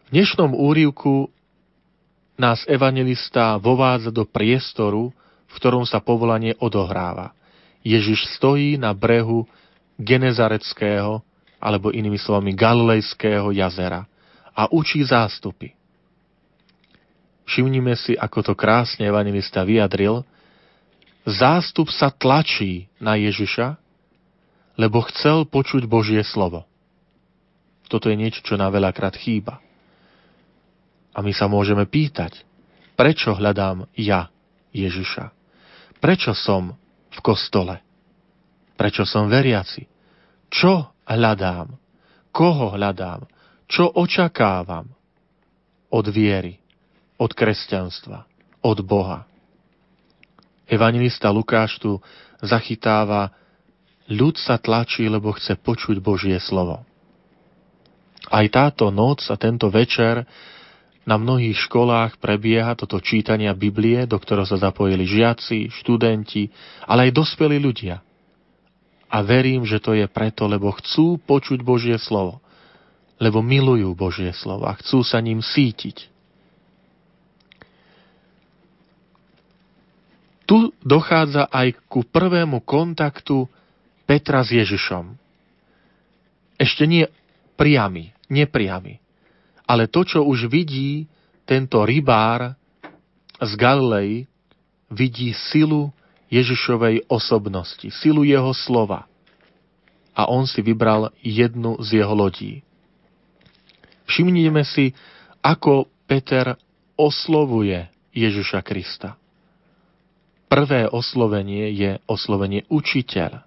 [0.07, 1.31] V dnešnom úrivku
[2.35, 5.15] nás evangelista vovádza do priestoru,
[5.47, 7.31] v ktorom sa povolanie odohráva.
[7.87, 9.47] Ježiš stojí na brehu
[10.01, 11.21] Genezareckého,
[11.61, 14.09] alebo inými slovami Galilejského jazera
[14.57, 15.77] a učí zástupy.
[17.45, 20.25] Všimnime si, ako to krásne evangelista vyjadril.
[21.29, 23.77] Zástup sa tlačí na Ježiša,
[24.81, 26.65] lebo chcel počuť Božie slovo.
[27.91, 29.59] Toto je niečo, čo nám veľakrát chýba.
[31.11, 32.47] A my sa môžeme pýtať,
[32.95, 34.31] prečo hľadám ja
[34.71, 35.35] Ježiša?
[35.99, 36.79] Prečo som
[37.11, 37.83] v kostole?
[38.81, 39.85] Prečo som veriaci?
[40.49, 41.77] Čo hľadám?
[42.33, 43.29] Koho hľadám?
[43.69, 44.89] Čo očakávam
[45.93, 46.61] od viery?
[47.21, 48.25] od kresťanstva,
[48.65, 49.29] od Boha.
[50.65, 52.01] Evangelista Lukáš tu
[52.41, 53.29] zachytáva,
[54.09, 56.81] ľud sa tlačí, lebo chce počuť Božie slovo.
[58.33, 60.25] Aj táto noc a tento večer
[61.05, 66.49] na mnohých školách prebieha toto čítania Biblie, do ktorého sa zapojili žiaci, študenti,
[66.89, 68.01] ale aj dospelí ľudia.
[69.11, 72.39] A verím, že to je preto, lebo chcú počuť Božie slovo,
[73.19, 76.11] lebo milujú Božie slovo a chcú sa ním sítiť.
[80.51, 83.47] tu dochádza aj ku prvému kontaktu
[84.03, 85.15] Petra s Ježišom.
[86.59, 87.07] Ešte nie
[87.55, 88.99] priamy, nepriamy.
[89.63, 91.07] Ale to, čo už vidí
[91.47, 92.59] tento rybár
[93.39, 94.27] z Galilei,
[94.91, 95.95] vidí silu
[96.31, 99.11] Ježišovej osobnosti, silu jeho slova.
[100.15, 102.63] A on si vybral jednu z jeho lodí.
[104.07, 104.95] Všimnime si,
[105.43, 106.55] ako Peter
[106.99, 109.15] oslovuje Ježiša Krista.
[110.51, 113.47] Prvé oslovenie je oslovenie učiteľ.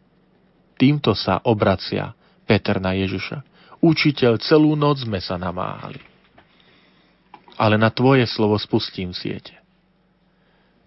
[0.79, 2.15] Týmto sa obracia
[2.47, 3.43] Peter na Ježiša.
[3.83, 5.99] Učiteľ, celú noc sme sa namáhali.
[7.59, 9.59] Ale na tvoje slovo spustím siete.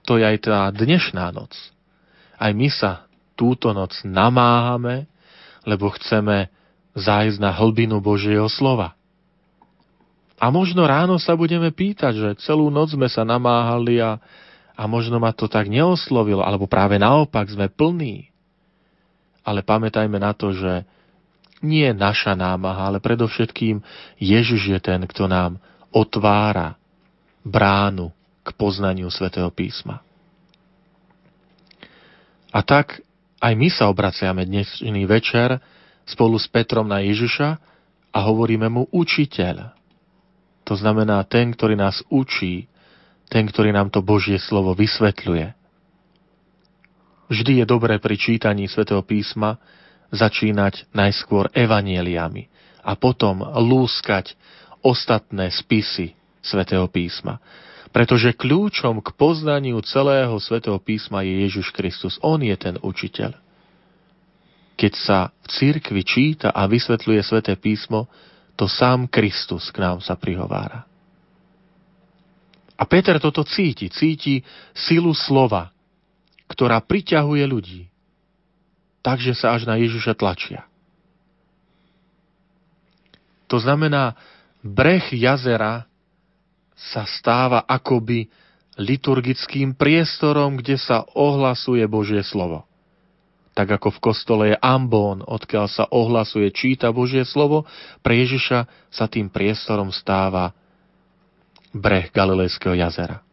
[0.08, 1.52] To je aj tá dnešná noc.
[2.36, 5.08] Aj my sa túto noc namáhame,
[5.64, 6.52] lebo chceme
[6.96, 8.96] zájsť na hlbinu Božieho slova.
[10.36, 14.20] A možno ráno sa budeme pýtať, že celú noc sme sa namáhali a
[14.76, 18.28] a možno ma to tak neoslovilo, alebo práve naopak sme plní.
[19.40, 20.84] Ale pamätajme na to, že
[21.64, 23.80] nie je naša námaha, ale predovšetkým
[24.20, 25.56] Ježiš je ten, kto nám
[25.88, 26.76] otvára
[27.40, 28.12] bránu
[28.44, 30.04] k poznaniu svätého písma.
[32.56, 33.04] A tak
[33.44, 35.60] aj my sa obraciame dnešný večer
[36.08, 37.48] spolu s Petrom na Ježiša
[38.08, 39.76] a hovoríme mu učiteľ.
[40.64, 42.64] To znamená ten, ktorý nás učí
[43.28, 45.52] ten, ktorý nám to Božie slovo vysvetľuje.
[47.28, 49.60] Vždy je dobré pri čítaní svätého písma
[50.14, 52.48] začínať najskôr evanieliami
[52.86, 54.32] a potom lúskať
[54.80, 57.36] ostatné spisy svätého písma.
[57.96, 62.20] Pretože kľúčom k poznaniu celého svätého písma je Ježiš Kristus.
[62.20, 63.32] On je ten učiteľ.
[64.76, 68.04] Keď sa v cirkvi číta a vysvetľuje sväté písmo,
[68.52, 70.84] to sám Kristus k nám sa prihovára.
[72.76, 74.44] A Peter toto cíti, cíti
[74.76, 75.72] silu slova,
[76.52, 77.88] ktorá priťahuje ľudí,
[79.00, 80.68] takže sa až na Ježiša tlačia.
[83.48, 84.12] To znamená,
[84.60, 85.88] breh jazera
[86.76, 88.28] sa stáva akoby
[88.76, 92.68] liturgickým priestorom, kde sa ohlasuje Božie slovo.
[93.56, 97.64] Tak ako v kostole je ambón, odkiaľ sa ohlasuje, číta Božie slovo,
[98.04, 100.52] pre Ježiša sa tým priestorom stáva
[101.72, 103.24] breh Galilejského jazera.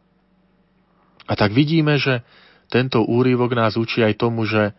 [1.28, 2.24] A tak vidíme, že
[2.72, 4.72] tento úryvok nás učí aj tomu, že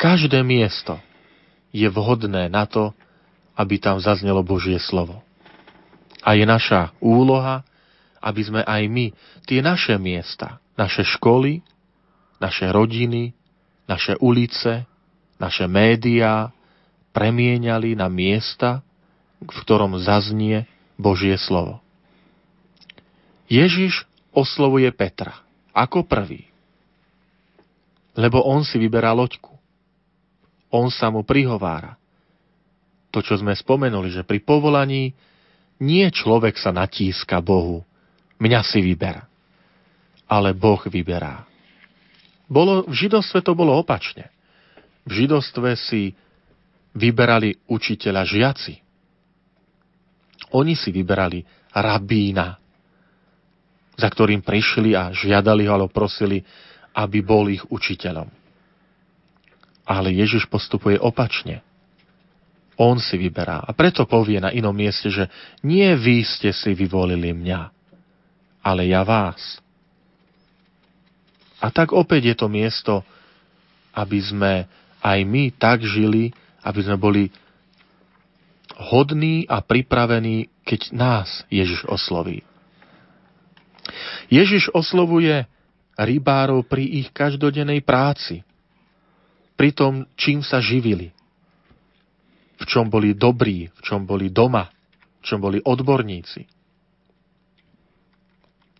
[0.00, 0.96] každé miesto
[1.72, 2.96] je vhodné na to,
[3.56, 5.20] aby tam zaznelo Božie slovo.
[6.22, 7.66] A je naša úloha,
[8.22, 9.10] aby sme aj my
[9.44, 11.60] tie naše miesta, naše školy,
[12.38, 13.34] naše rodiny,
[13.90, 14.86] naše ulice,
[15.42, 16.54] naše médiá
[17.10, 18.80] premieniali na miesta,
[19.42, 21.82] v ktorom zaznie Božie slovo.
[23.50, 25.42] Ježiš oslovuje Petra
[25.74, 26.48] ako prvý,
[28.16, 29.52] lebo on si vyberá loďku.
[30.72, 32.00] On sa mu prihovára.
[33.12, 35.12] To, čo sme spomenuli, že pri povolaní
[35.82, 37.82] nie človek sa natíska Bohu,
[38.38, 39.26] mňa si vyberá,
[40.30, 41.42] ale Boh vyberá.
[42.46, 44.30] Bolo, v židostve to bolo opačne.
[45.02, 46.14] V židostve si
[46.94, 48.74] vyberali učiteľa žiaci.
[50.54, 52.60] Oni si vyberali rabína,
[53.96, 56.44] za ktorým prišli a žiadali ho alebo prosili,
[56.92, 58.28] aby bol ich učiteľom.
[59.88, 61.64] Ale Ježiš postupuje opačne.
[62.80, 63.62] On si vyberá.
[63.62, 65.28] A preto povie na inom mieste, že
[65.60, 67.60] nie vy ste si vyvolili mňa,
[68.64, 69.60] ale ja vás.
[71.62, 73.04] A tak opäť je to miesto
[73.92, 74.52] aby sme
[75.04, 76.32] aj my tak žili,
[76.64, 77.28] aby sme boli
[78.88, 82.40] hodní a pripravení, keď nás Ježiš osloví.
[84.32, 85.44] Ježiš oslovuje
[85.98, 88.40] rybárov pri ich každodennej práci,
[89.60, 91.12] pri tom, čím sa živili,
[92.62, 94.70] v čom boli dobrí, v čom boli doma,
[95.18, 96.46] v čom boli odborníci.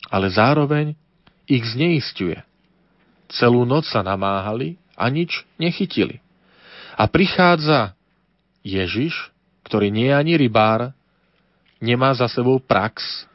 [0.06, 0.94] Ale zároveň
[1.50, 2.38] ich zneistuje.
[3.26, 6.22] Celú noc sa namáhali a nič nechytili.
[6.94, 7.98] A prichádza
[8.62, 9.32] Ježiš,
[9.66, 10.94] ktorý nie je ani rybár,
[11.82, 13.26] nemá za sebou prax,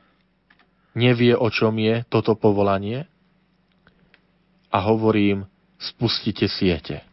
[0.95, 3.09] nevie, o čom je toto povolanie
[4.71, 5.43] a hovorím,
[5.81, 7.03] spustite siete.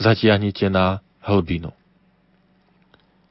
[0.00, 1.77] Zatiahnite na hlbinu.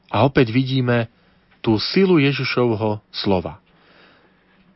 [0.07, 1.11] A opäť vidíme
[1.59, 3.59] tú silu Ježišovho slova.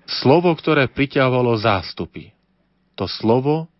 [0.03, 2.35] Slovo, ktoré priťahovalo zástupy.
[2.99, 3.71] To slovo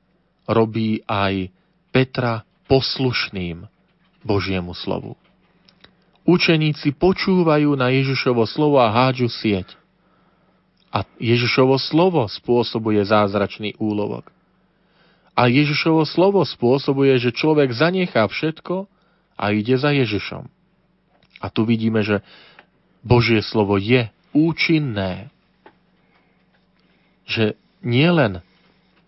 [0.48, 1.52] robí aj
[1.92, 3.68] Petra poslušným
[4.24, 5.20] Božiemu slovu.
[6.24, 9.76] Učeníci počúvajú na Ježišovo slovo a hádžu sieť.
[10.88, 14.32] A Ježišovo slovo spôsobuje zázračný úlovok.
[15.36, 18.88] A Ježišovo slovo spôsobuje, že človek zanechá všetko
[19.36, 20.48] a ide za Ježišom.
[21.42, 22.22] A tu vidíme, že
[23.02, 25.34] Božie slovo je účinné
[27.32, 28.44] že nielen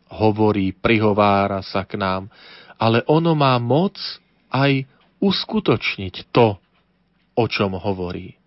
[0.08, 2.32] hovorí, prihovára sa k nám,
[2.80, 4.00] ale ono má moc
[4.48, 4.88] aj
[5.20, 6.56] uskutočniť to,
[7.36, 8.38] o čom hovorí.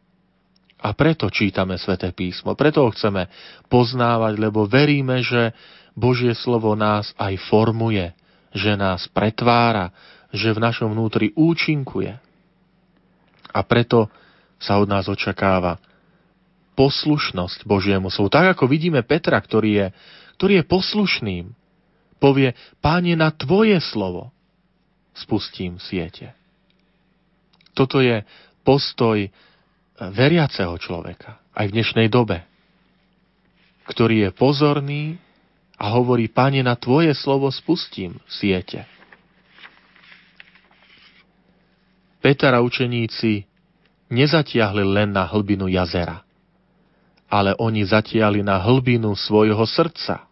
[0.81, 3.27] A preto čítame sväté písmo, preto ho chceme
[3.67, 5.57] poznávať, lebo veríme, že
[5.97, 8.13] Božie slovo nás aj formuje,
[8.53, 9.91] že nás pretvára,
[10.31, 12.21] že v našom vnútri účinkuje.
[13.57, 14.13] A preto
[14.61, 15.81] sa od nás očakáva
[16.77, 18.29] poslušnosť Božiemu slovu.
[18.29, 19.87] Tak ako vidíme Petra, ktorý je,
[20.37, 21.45] ktorý je poslušným,
[22.21, 22.53] povie,
[22.85, 24.29] páne, na tvoje slovo
[25.17, 26.37] spustím siete.
[27.73, 28.21] Toto je
[28.61, 29.29] postoj
[29.97, 32.45] veriaceho človeka, aj v dnešnej dobe,
[33.89, 35.03] ktorý je pozorný
[35.77, 38.89] a hovorí, Pane, na Tvoje slovo spustím siete.
[42.27, 43.47] Peter a učeníci
[44.11, 46.27] nezatiahli len na hlbinu jazera
[47.27, 50.27] ale oni zatiali na hlbinu svojho srdca.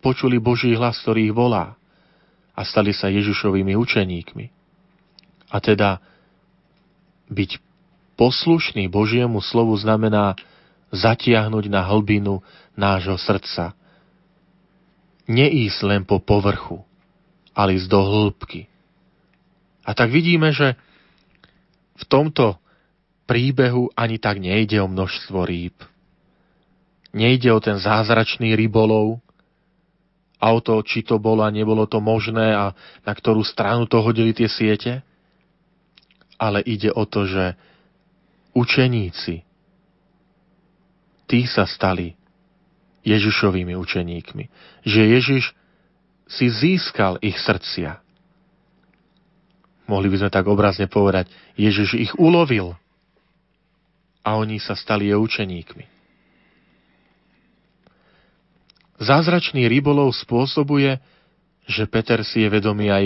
[0.00, 1.76] Počuli Boží hlas, ktorý ich volá
[2.56, 4.46] a stali sa Ježišovými učeníkmi.
[5.52, 6.00] A teda
[7.28, 7.60] byť
[8.16, 10.36] poslušný Božiemu slovu znamená
[10.88, 12.40] zatiahnuť na hlbinu
[12.72, 13.76] nášho srdca.
[15.28, 16.80] Neísť len po povrchu,
[17.52, 18.66] ale ísť do hĺbky.
[19.84, 20.80] A tak vidíme, že
[22.00, 22.56] v tomto
[23.28, 25.76] príbehu ani tak nejde o množstvo rýb.
[27.14, 29.20] Nejde o ten zázračný rybolov
[30.40, 32.72] a o to, či to bolo a nebolo to možné a
[33.04, 35.04] na ktorú stranu to hodili tie siete,
[36.40, 37.54] ale ide o to, že
[38.56, 39.44] učeníci,
[41.28, 42.16] tí sa stali
[43.04, 44.44] Ježišovými učeníkmi.
[44.82, 45.44] Že Ježiš
[46.26, 48.00] si získal ich srdcia.
[49.90, 51.26] Mohli by sme tak obrazne povedať,
[51.58, 52.78] Ježiš ich ulovil
[54.22, 55.82] a oni sa stali jeho učeníkmi.
[59.02, 61.02] Zázračný rybolov spôsobuje,
[61.66, 63.04] že Peter si je vedomý aj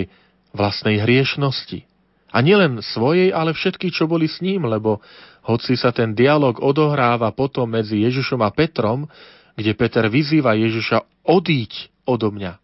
[0.52, 1.88] vlastnej hriešnosti.
[2.34, 5.00] A nielen svojej, ale všetky, čo boli s ním, lebo
[5.46, 9.06] hoci sa ten dialog odohráva potom medzi Ježišom a Petrom,
[9.54, 12.58] kde Peter vyzýva Ježiša odíť odo mňa,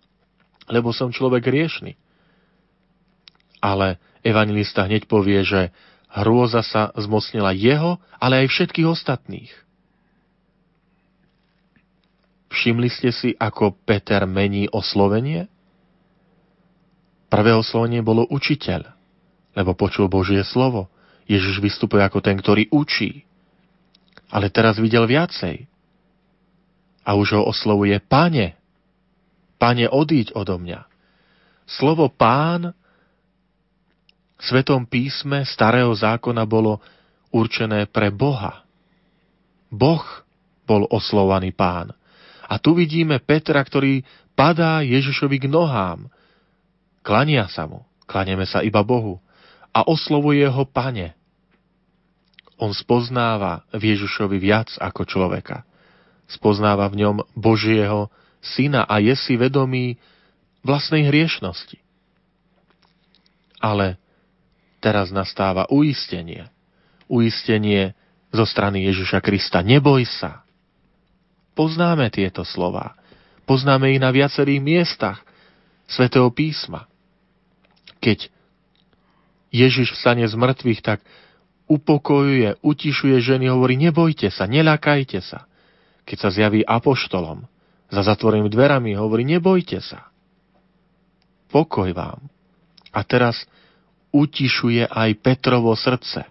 [0.74, 1.94] lebo som človek hriešný.
[3.62, 5.70] Ale evangelista hneď povie, že
[6.10, 9.52] Hrôza sa zmocnila jeho, ale aj všetkých ostatných.
[12.50, 15.46] Všimli ste si, ako Peter mení oslovenie?
[17.30, 18.90] Prvé oslovenie bolo učiteľ,
[19.54, 20.90] lebo počul Božie slovo.
[21.30, 23.22] Ježiš vystupuje ako ten, ktorý učí.
[24.34, 25.70] Ale teraz videl viacej.
[27.06, 28.58] A už ho oslovuje Pane.
[29.62, 30.90] Pane, odíď odo mňa.
[31.70, 32.74] Slovo pán
[34.40, 36.80] Svetom písme starého zákona bolo
[37.28, 38.64] určené pre Boha.
[39.68, 40.02] Boh
[40.64, 41.92] bol oslovaný pán.
[42.50, 44.02] A tu vidíme Petra, ktorý
[44.34, 46.10] padá Ježišovi k nohám.
[47.04, 49.22] Klania sa mu, klanieme sa iba Bohu
[49.70, 51.14] a oslovuje ho pane.
[52.60, 55.62] On spoznáva v Ježišovi viac ako človeka.
[56.26, 59.96] Spoznáva v ňom Božieho syna a je si vedomý
[60.60, 61.80] vlastnej hriešnosti.
[63.60, 64.00] Ale
[64.80, 66.48] teraz nastáva uistenie.
[67.06, 67.92] Uistenie
[68.32, 69.60] zo strany Ježiša Krista.
[69.60, 70.42] Neboj sa.
[71.54, 72.96] Poznáme tieto slova.
[73.44, 75.18] Poznáme ich na viacerých miestach
[75.90, 76.86] Svetého písma.
[78.00, 78.30] keď
[79.50, 81.02] Ježiš vstane z mŕtvych, tak
[81.66, 85.50] upokojuje, utišuje ženy, hovorí, nebojte sa, neľakajte sa.
[86.06, 87.44] Keď sa zjaví apoštolom,
[87.90, 90.08] za zatvorenými dverami, hovorí, nebojte sa.
[91.50, 92.22] Pokoj vám.
[92.94, 93.42] A teraz
[94.10, 96.26] utišuje aj Petrovo srdce.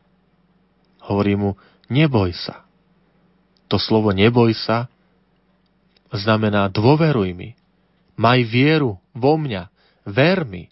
[1.04, 1.56] Hovorí mu,
[1.88, 2.68] neboj sa.
[3.70, 4.90] To slovo neboj sa
[6.10, 7.54] znamená dôveruj mi,
[8.18, 9.70] maj vieru vo mňa,
[10.10, 10.66] ver mi.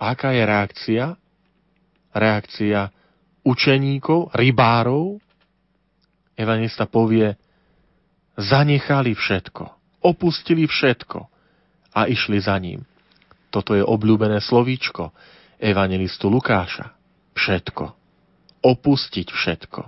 [0.00, 1.04] Aká je reakcia?
[2.14, 2.88] Reakcia
[3.44, 5.20] učeníkov, rybárov.
[6.34, 7.36] Evangelista povie,
[8.34, 9.64] zanechali všetko,
[10.02, 11.18] opustili všetko
[11.94, 12.82] a išli za ním.
[13.54, 15.14] Toto je obľúbené slovíčko
[15.62, 16.90] evangelistu Lukáša.
[17.38, 17.94] Všetko.
[18.66, 19.82] Opustiť všetko.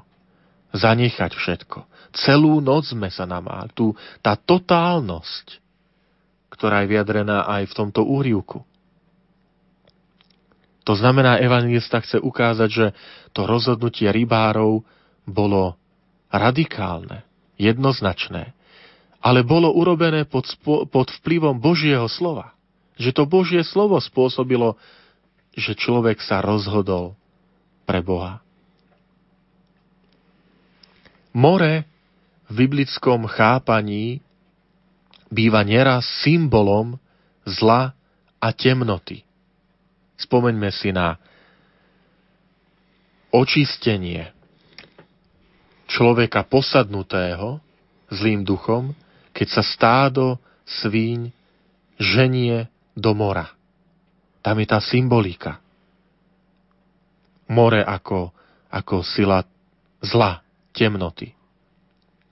[0.71, 1.79] Zanechať všetko.
[2.15, 3.75] Celú noc sme sa namáli.
[3.75, 3.91] Tu
[4.23, 5.59] tá totálnosť,
[6.55, 8.63] ktorá je vyjadrená aj v tomto úrivku.
[10.87, 12.87] To znamená, evangelista chce ukázať, že
[13.35, 14.87] to rozhodnutie rybárov
[15.27, 15.75] bolo
[16.31, 17.27] radikálne,
[17.59, 18.55] jednoznačné,
[19.19, 22.56] ale bolo urobené pod, pod vplyvom Božieho slova
[22.97, 24.75] že to Božie slovo spôsobilo,
[25.53, 27.17] že človek sa rozhodol
[27.85, 28.41] pre Boha.
[31.37, 31.85] More
[32.49, 34.25] v biblickom chápaní
[35.29, 36.97] býva neraz symbolom
[37.45, 37.93] zla
[38.41, 39.21] a temnoty.
[40.17, 41.21] Spomeňme si na
[43.29, 44.33] očistenie
[45.87, 47.61] človeka posadnutého
[48.09, 48.97] zlým duchom,
[49.37, 51.31] keď sa stádo svíň
[52.01, 52.67] ženie
[52.97, 53.53] do mora.
[54.41, 55.61] Tam je tá symbolika.
[57.53, 58.33] More ako,
[58.73, 59.45] ako sila
[60.01, 60.41] zla,
[60.73, 61.37] temnoty.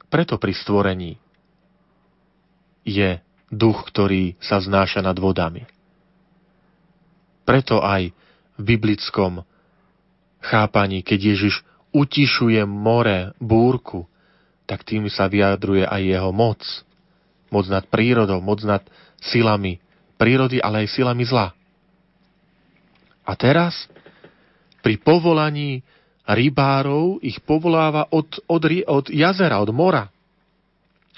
[0.09, 1.13] Preto pri stvorení
[2.85, 3.21] je
[3.53, 5.65] duch, ktorý sa znáša nad vodami.
[7.45, 8.09] Preto aj
[8.57, 9.45] v biblickom
[10.41, 11.61] chápaní, keď Ježiš
[11.93, 14.09] utišuje more, búrku,
[14.65, 16.61] tak tým sa vyjadruje aj jeho moc.
[17.53, 18.83] Moc nad prírodou, moc nad
[19.21, 19.84] silami
[20.15, 21.53] prírody, ale aj silami zla.
[23.25, 23.89] A teraz,
[24.85, 25.81] pri povolaní
[26.29, 30.13] rybárov, ich povoláva od, od, od jazera, od mora.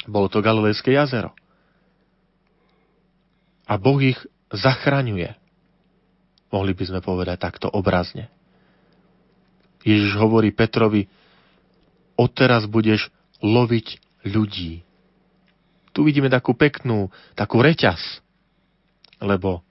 [0.06, 1.34] Bolo to Galilejské jazero.
[3.66, 4.18] A Boh ich
[4.54, 5.34] zachraňuje.
[6.54, 8.30] Mohli by sme povedať takto obrazne.
[9.82, 11.10] Ježiš hovorí Petrovi,
[12.14, 13.10] odteraz budeš
[13.42, 13.86] loviť
[14.26, 14.82] ľudí.
[15.90, 17.98] Tu vidíme takú peknú, takú reťaz
[19.20, 19.64] lebo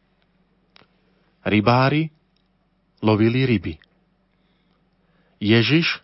[1.45, 2.09] rybári
[3.05, 3.73] lovili ryby.
[5.37, 6.01] Ježiš,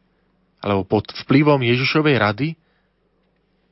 [0.61, 2.49] alebo pod vplyvom Ježišovej rady,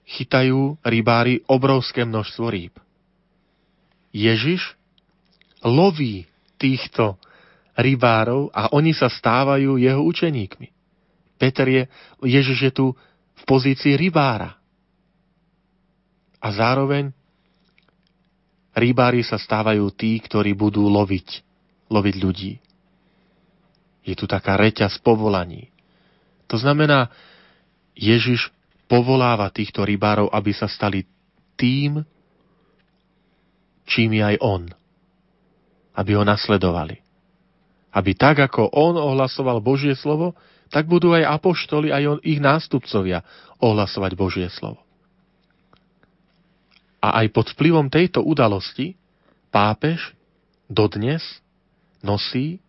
[0.09, 2.73] chytajú rybári obrovské množstvo rýb.
[4.09, 4.73] Ježiš
[5.61, 6.25] loví
[6.57, 7.21] týchto
[7.77, 10.67] rybárov a oni sa stávajú jeho učeníkmi.
[11.39, 11.83] Peter je,
[12.25, 12.85] Ježiš je tu
[13.37, 14.59] v pozícii rybára.
[16.41, 17.13] A zároveň
[18.73, 21.41] Rybári sa stávajú tí, ktorí budú loviť,
[21.89, 22.53] loviť ľudí.
[24.05, 25.69] Je tu taká reťaz povolaní.
[26.49, 27.09] To znamená,
[27.93, 28.49] Ježiš
[28.89, 31.05] povoláva týchto rybárov, aby sa stali
[31.53, 32.01] tým,
[33.85, 34.63] čím je aj on.
[35.93, 36.97] Aby ho nasledovali.
[37.93, 40.33] Aby tak, ako on ohlasoval Božie slovo,
[40.69, 43.25] tak budú aj apoštoli, aj on, ich nástupcovia
[43.61, 44.88] ohlasovať Božie slovo.
[46.99, 48.95] A aj pod vplyvom tejto udalosti
[49.49, 50.13] pápež
[50.67, 51.23] dodnes
[52.03, 52.59] nosí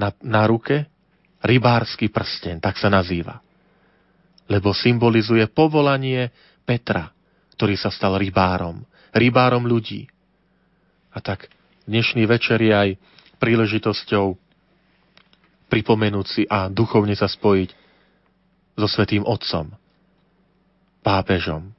[0.00, 0.88] na, na ruke
[1.44, 3.38] rybársky prsten, tak sa nazýva.
[4.48, 6.32] Lebo symbolizuje povolanie
[6.64, 7.12] Petra,
[7.54, 10.08] ktorý sa stal rybárom, rybárom ľudí.
[11.12, 11.48] A tak
[11.84, 12.90] dnešný večer je aj
[13.38, 14.36] príležitosťou
[15.68, 17.70] pripomenúť si a duchovne sa spojiť
[18.78, 19.74] so Svetým Otcom,
[21.04, 21.74] pápežom,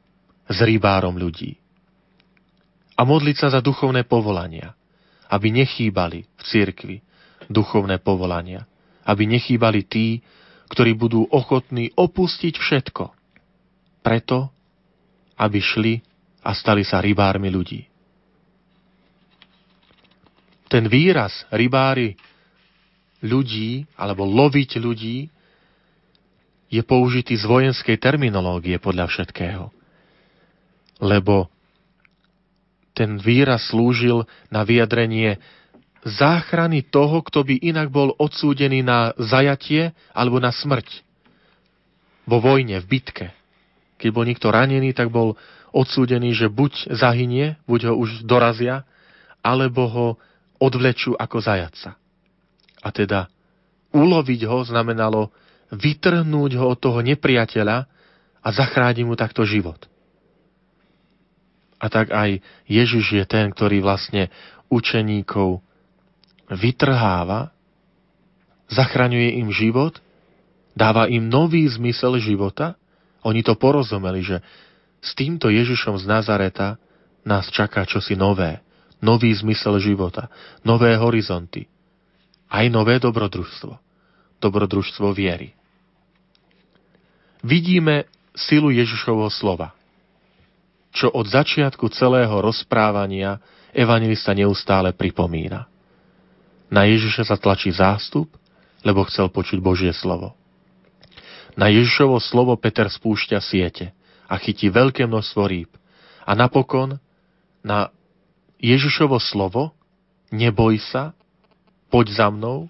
[0.49, 1.61] s rybárom ľudí.
[2.97, 4.73] A modliť sa za duchovné povolania,
[5.29, 6.97] aby nechýbali v cirkvi
[7.47, 8.65] duchovné povolania,
[9.05, 10.19] aby nechýbali tí,
[10.73, 13.13] ktorí budú ochotní opustiť všetko,
[14.01, 14.49] preto,
[15.37, 15.93] aby šli
[16.43, 17.85] a stali sa rybármi ľudí.
[20.69, 22.13] Ten výraz rybári
[23.25, 25.17] ľudí, alebo loviť ľudí,
[26.69, 29.78] je použitý z vojenskej terminológie podľa všetkého
[30.99, 31.47] lebo
[32.93, 35.39] ten výraz slúžil na vyjadrenie
[36.03, 41.03] záchrany toho, kto by inak bol odsúdený na zajatie alebo na smrť.
[42.27, 43.27] Vo vojne, v bitke.
[43.99, 45.35] Keď bol niekto ranený, tak bol
[45.75, 48.87] odsúdený, že buď zahynie, buď ho už dorazia,
[49.43, 50.07] alebo ho
[50.59, 51.95] odvlečú ako zajaca.
[52.79, 53.27] A teda
[53.91, 55.31] uloviť ho znamenalo
[55.73, 57.77] vytrhnúť ho od toho nepriateľa
[58.39, 59.88] a zachrániť mu takto život.
[61.79, 64.27] A tak aj Ježiš je ten, ktorý vlastne
[64.67, 65.63] učeníkov
[66.51, 67.55] vytrháva,
[68.69, 69.97] zachraňuje im život,
[70.77, 72.77] dáva im nový zmysel života.
[73.25, 74.37] Oni to porozumeli, že
[74.99, 76.75] s týmto Ježišom z Nazareta
[77.23, 78.59] nás čaká čosi nové,
[78.99, 80.27] nový zmysel života,
[80.63, 81.67] nové horizonty,
[82.51, 83.73] aj nové dobrodružstvo,
[84.43, 85.55] dobrodružstvo viery.
[87.39, 89.71] Vidíme silu Ježišovho slova,
[90.99, 93.39] čo od začiatku celého rozprávania
[93.71, 95.63] evangelista neustále pripomína.
[96.67, 98.27] Na Ježiša sa tlačí zástup,
[98.83, 100.35] lebo chcel počuť Božie slovo.
[101.55, 103.95] Na Ježišovo slovo Peter spúšťa siete
[104.27, 105.71] a chytí veľké množstvo rýb.
[106.27, 106.99] A napokon
[107.63, 107.89] na
[108.59, 109.71] Ježišovo slovo
[110.35, 111.15] neboj sa,
[111.87, 112.67] poď za mnou,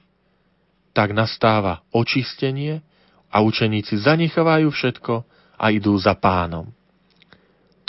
[0.93, 2.86] tak nastáva očistenie
[3.34, 5.13] a učeníci zanechávajú všetko
[5.59, 6.71] a idú za pánom.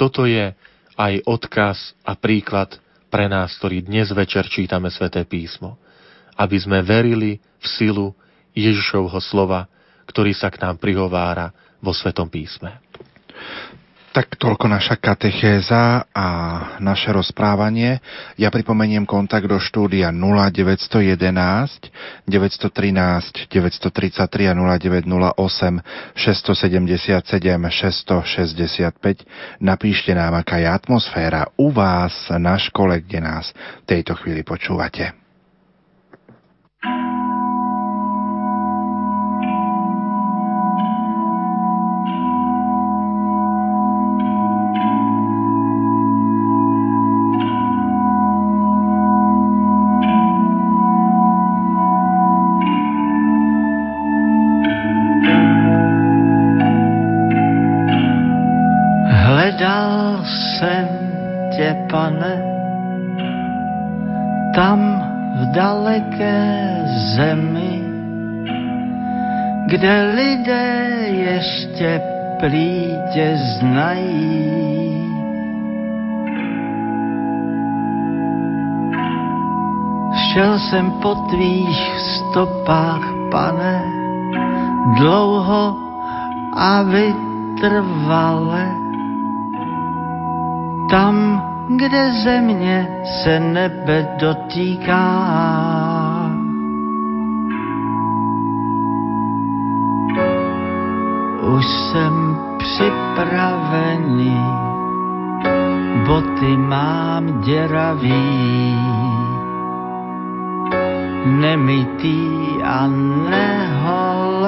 [0.01, 0.57] Toto je
[0.97, 2.73] aj odkaz a príklad
[3.13, 5.77] pre nás, ktorí dnes večer čítame sväté písmo.
[6.41, 8.07] Aby sme verili v silu
[8.57, 9.69] Ježišovho slova,
[10.09, 11.53] ktorý sa k nám prihovára
[11.85, 12.81] vo Svetom písme.
[14.11, 16.27] Tak toľko naša katechéza a
[16.83, 18.03] naše rozprávanie.
[18.35, 21.31] Ja pripomeniem kontakt do štúdia 0911
[22.27, 29.63] 913 933 a 0908 677 665.
[29.63, 33.55] Napíšte nám, aká je atmosféra u vás na škole, kde nás
[33.87, 35.15] v tejto chvíli počúvate.
[36.83, 37.10] kde
[72.41, 75.11] prý tě znají.
[80.33, 83.83] Šel jsem po tvých stopách, pane,
[84.99, 85.77] dlouho
[86.57, 88.75] a vytrvale.
[90.91, 91.43] Tam,
[91.77, 92.89] kde země
[93.23, 95.70] se nebe dotýká.
[101.61, 104.41] Už jsem připravený,
[106.07, 108.79] boty mám děravý,
[111.25, 112.29] nemytý
[112.65, 112.87] a
[113.31, 114.47] neholený,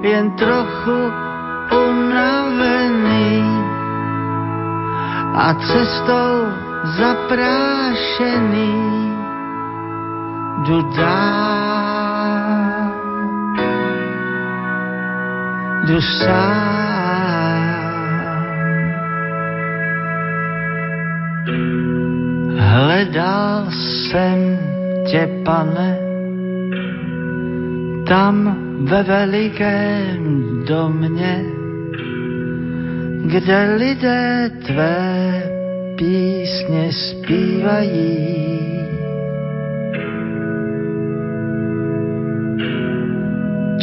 [0.00, 1.12] jen trochu
[1.70, 3.42] unavený.
[5.34, 6.46] A cestou
[6.98, 8.72] zaprášený.
[10.62, 11.51] Jdu dál.
[15.86, 16.72] Jdu sám.
[22.58, 24.58] Hledal jsem
[25.10, 25.98] tě, pane,
[28.08, 31.44] tam ve velikém domě,
[33.26, 35.42] kde lidé tvé
[35.96, 38.32] písně zpívají.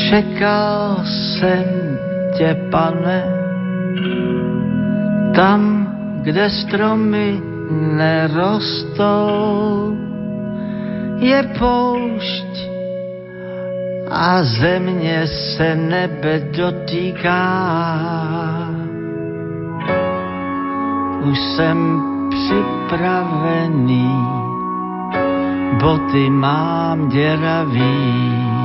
[0.10, 1.89] Čekal jsem
[2.40, 3.24] tě, pane,
[5.36, 5.62] tam,
[6.22, 7.42] kde stromy
[8.00, 9.98] nerostou,
[11.20, 12.54] je poušť
[14.12, 17.46] a země se nebe dotýká.
[21.32, 24.12] Už jsem připravený,
[25.80, 28.60] boty mám děravý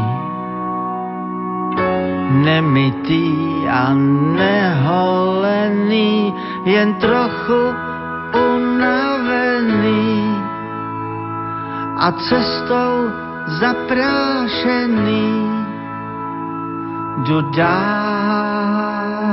[2.43, 3.95] nemytý a
[4.35, 7.75] neholený, jen trochu
[8.35, 10.35] unavený
[11.97, 13.11] a cestou
[13.61, 15.55] zaprášený
[17.25, 19.25] jdu dál.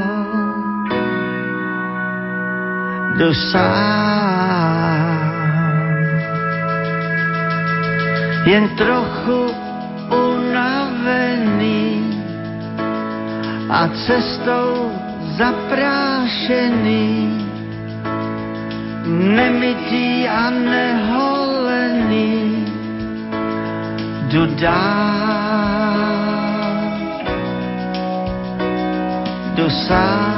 [3.16, 4.32] Jdu sám.
[8.46, 9.51] Jen trochu
[13.72, 14.92] a cestou
[15.40, 17.32] zaprášený
[19.08, 22.32] Nemitý a neholený
[24.32, 25.92] jdu dál,
[29.56, 30.32] jdu sám.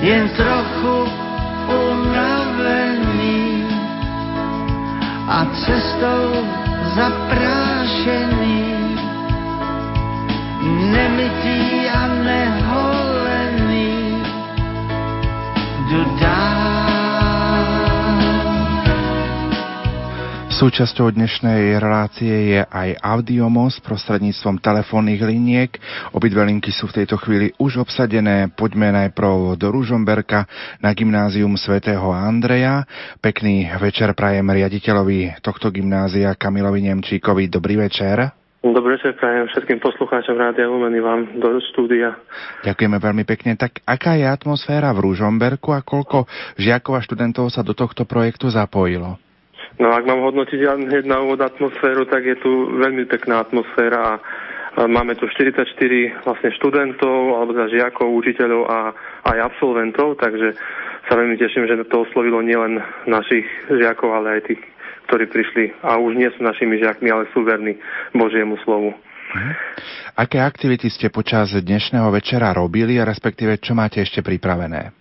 [0.00, 1.04] Jen trochu
[1.68, 3.66] unavený
[5.28, 6.32] a cestou
[6.96, 8.41] zaprášený,
[10.92, 13.88] nemitý a neholený,
[15.88, 16.60] jdu dál.
[20.52, 25.74] Súčasťou dnešnej relácie je aj audiomost prostredníctvom telefónnych liniek.
[26.14, 28.46] Obidve linky sú v tejto chvíli už obsadené.
[28.52, 30.46] Poďme najprv do Ružomberka
[30.78, 32.86] na gymnázium svätého Andreja.
[33.18, 37.50] Pekný večer prajem riaditeľovi tohto gymnázia Kamilovi Nemčíkovi.
[37.50, 38.41] Dobrý večer.
[38.62, 42.14] Dobrý večer prajem všetkým poslucháčom Rádia Lumeny vám do štúdia.
[42.62, 43.58] Ďakujeme veľmi pekne.
[43.58, 46.30] Tak aká je atmosféra v Ružomberku a koľko
[46.62, 49.18] žiakov a študentov sa do tohto projektu zapojilo?
[49.82, 54.12] No ak mám hodnotiť hneď na úvod atmosféru, tak je tu veľmi pekná atmosféra a
[54.72, 55.68] Máme tu 44
[56.24, 58.78] vlastne študentov, alebo teda žiakov, učiteľov a
[59.28, 60.56] aj absolventov, takže
[61.04, 64.64] sa veľmi teším, že to oslovilo nielen našich žiakov, ale aj tých,
[65.08, 67.78] ktorí prišli a už nie sú našimi žiakmi, ale sú verní
[68.14, 68.94] Božiemu slovu.
[69.32, 69.50] Mhm.
[70.12, 74.92] Aké aktivity ste počas dnešného večera robili a respektíve čo máte ešte pripravené?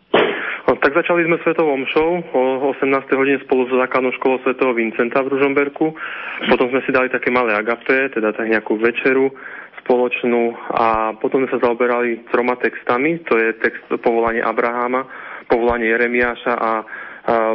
[0.71, 2.41] No, tak začali sme svetovou mšou o
[2.71, 3.19] 18.
[3.19, 5.91] hodine spolu so základnou školou svätého Vincenta v Ružomberku.
[6.47, 9.35] Potom sme si dali také malé agape, teda tak nejakú večeru
[9.83, 13.19] spoločnú a potom sme sa zaoberali troma textami.
[13.27, 15.03] To je text povolanie Abraháma,
[15.51, 16.71] povolanie Jeremiáša a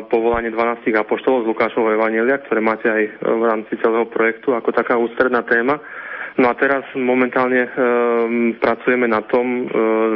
[0.06, 4.94] povolanie 12 apoštolov z Lukášovho Evanielia, ktoré máte aj v rámci celého projektu ako taká
[4.94, 5.82] ústredná téma.
[6.36, 7.70] No a teraz momentálne e,
[8.60, 9.62] pracujeme na tom, e,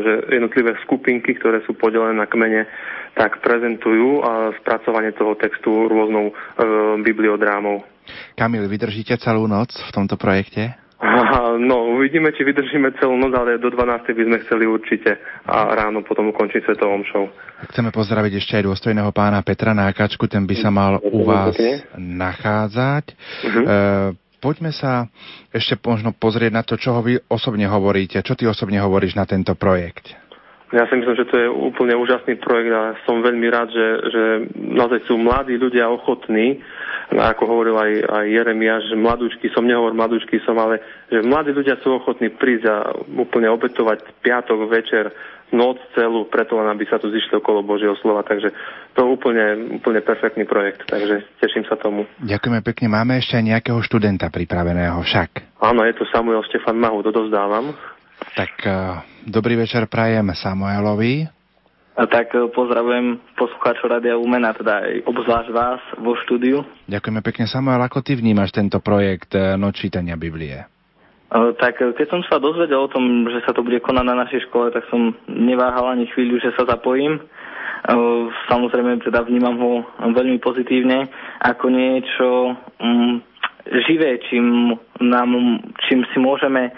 [0.04, 2.68] že jednotlivé skupinky, ktoré sú podelené na kmene,
[3.16, 6.32] tak prezentujú a spracovanie toho textu rôznou e,
[7.00, 7.88] bibliodrámou.
[8.36, 10.76] Kamil, vydržíte celú noc v tomto projekte?
[11.60, 14.04] No, uvidíme, či vydržíme celú noc, ale do 12.
[14.12, 15.16] by sme chceli určite
[15.48, 17.24] a ráno potom ukončiť svetovom show.
[17.72, 21.56] Chceme pozdraviť ešte aj dôstojného pána Petra Nákačku, ten by sa mal u vás
[21.96, 23.16] nachádzať.
[23.16, 23.64] Uh-huh.
[23.64, 23.76] E,
[24.44, 25.08] poďme sa
[25.48, 28.20] ešte možno pozrieť na to, čo vy osobne hovoríte.
[28.20, 30.19] Čo ty osobne hovoríš na tento projekt?
[30.70, 34.22] Ja si myslím, že to je úplne úžasný projekt a som veľmi rád, že, že
[34.54, 36.62] naozaj sú mladí ľudia ochotní,
[37.10, 40.78] ako hovoril aj, aj Jeremiáš, že mladúčky som, nehovor mladúčky som, ale
[41.10, 42.76] že mladí ľudia sú ochotní prísť a
[43.18, 45.10] úplne obetovať piatok večer
[45.50, 48.22] noc celú, preto len aby sa tu zišli okolo Božieho slova.
[48.22, 48.54] Takže
[48.94, 52.06] to je úplne, úplne perfektný projekt, takže teším sa tomu.
[52.22, 52.86] Ďakujeme pekne.
[52.94, 55.58] Máme ešte aj nejakého študenta pripraveného však.
[55.58, 57.74] Áno, je to Samuel Štefan Mahu, dodozdávam.
[58.30, 61.26] Tak uh, dobrý večer prajem Samuelovi.
[61.98, 66.62] A tak uh, pozdravujem poslucháčov Radia Umena, teda aj obzvlášť vás vo štúdiu.
[66.86, 67.50] Ďakujeme pekne.
[67.50, 70.62] Samuel, ako ty vnímaš tento projekt uh, Nočítania Biblie?
[71.30, 74.74] Tak keď som sa dozvedel o tom, že sa to bude konať na našej škole,
[74.74, 77.22] tak som neváhal ani chvíľu, že sa zapojím.
[78.50, 79.72] Samozrejme, teda vnímam ho
[80.10, 81.06] veľmi pozitívne
[81.38, 83.22] ako niečo um,
[83.86, 85.30] živé, čím, nám,
[85.86, 86.74] čím si môžeme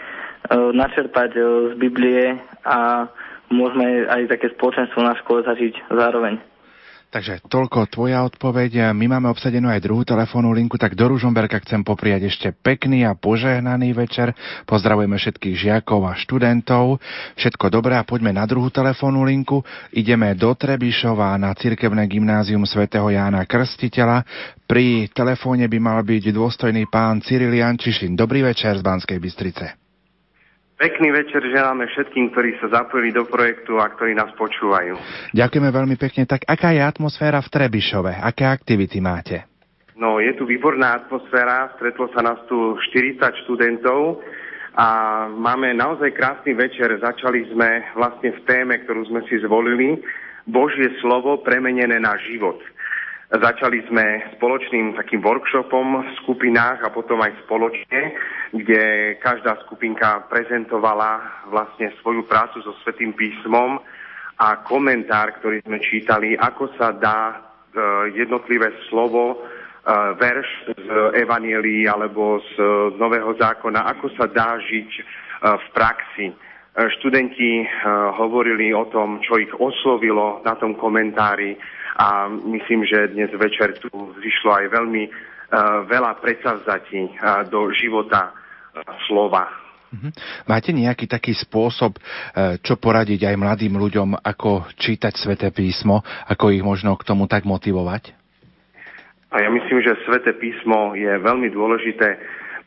[0.51, 3.07] načerpať uh, z Biblie a
[3.53, 6.53] môžeme aj také spoločenstvo na škole zažiť zároveň.
[7.13, 8.97] Takže toľko tvoja odpoveď.
[8.97, 13.13] My máme obsadenú aj druhú telefónnu linku, tak do Ružomberka chcem popriať ešte pekný a
[13.13, 14.33] požehnaný večer.
[14.65, 17.05] Pozdravujeme všetkých žiakov a študentov.
[17.37, 19.61] Všetko dobré a poďme na druhú telefónnu linku.
[19.93, 24.25] Ideme do Trebišova na cirkevné gymnázium svätého Jána Krstiteľa.
[24.65, 28.17] Pri telefóne by mal byť dôstojný pán Cyril Jančišin.
[28.17, 29.82] Dobrý večer z Banskej Bystrice.
[30.81, 34.99] Pekný večer želáme všetkým, ktorí sa zapojili do projektu a ktorí nás počúvajú.
[35.31, 36.27] Ďakujeme veľmi pekne.
[36.27, 38.13] Tak aká je atmosféra v Trebišove?
[38.19, 39.47] Aké aktivity máte?
[39.95, 41.71] No, je tu výborná atmosféra.
[41.79, 44.19] Stretlo sa nás tu 40 študentov
[44.75, 44.89] a
[45.29, 46.89] máme naozaj krásny večer.
[46.99, 50.01] Začali sme vlastne v téme, ktorú sme si zvolili.
[50.49, 52.59] Božie slovo premenené na život.
[53.33, 58.13] Začali sme spoločným takým workshopom v skupinách a potom aj spoločne,
[58.53, 63.81] kde každá skupinka prezentovala vlastne svoju prácu so Svetým písmom
[64.37, 67.37] a komentár, ktorý sme čítali, ako sa dá e,
[68.21, 69.37] jednotlivé slovo, e,
[70.21, 70.89] verš z
[71.25, 72.61] Evanielii alebo z
[73.01, 75.03] Nového zákona, ako sa dá žiť e,
[75.57, 76.29] v praxi.
[76.73, 77.69] Študenti
[78.17, 81.53] hovorili o tom, čo ich oslovilo na tom komentári,
[81.97, 83.89] a myslím, že dnes večer tu
[84.21, 89.63] vyšlo aj veľmi uh, veľa predsavzatí uh, do života uh, slova.
[89.93, 90.09] Mhm.
[90.49, 96.01] Máte nejaký taký spôsob, e, čo poradiť aj mladým ľuďom, ako čítať sväté písmo,
[96.33, 98.17] ako ich možno k tomu tak motivovať?
[99.33, 102.09] A ja myslím, že sväté písmo je veľmi dôležité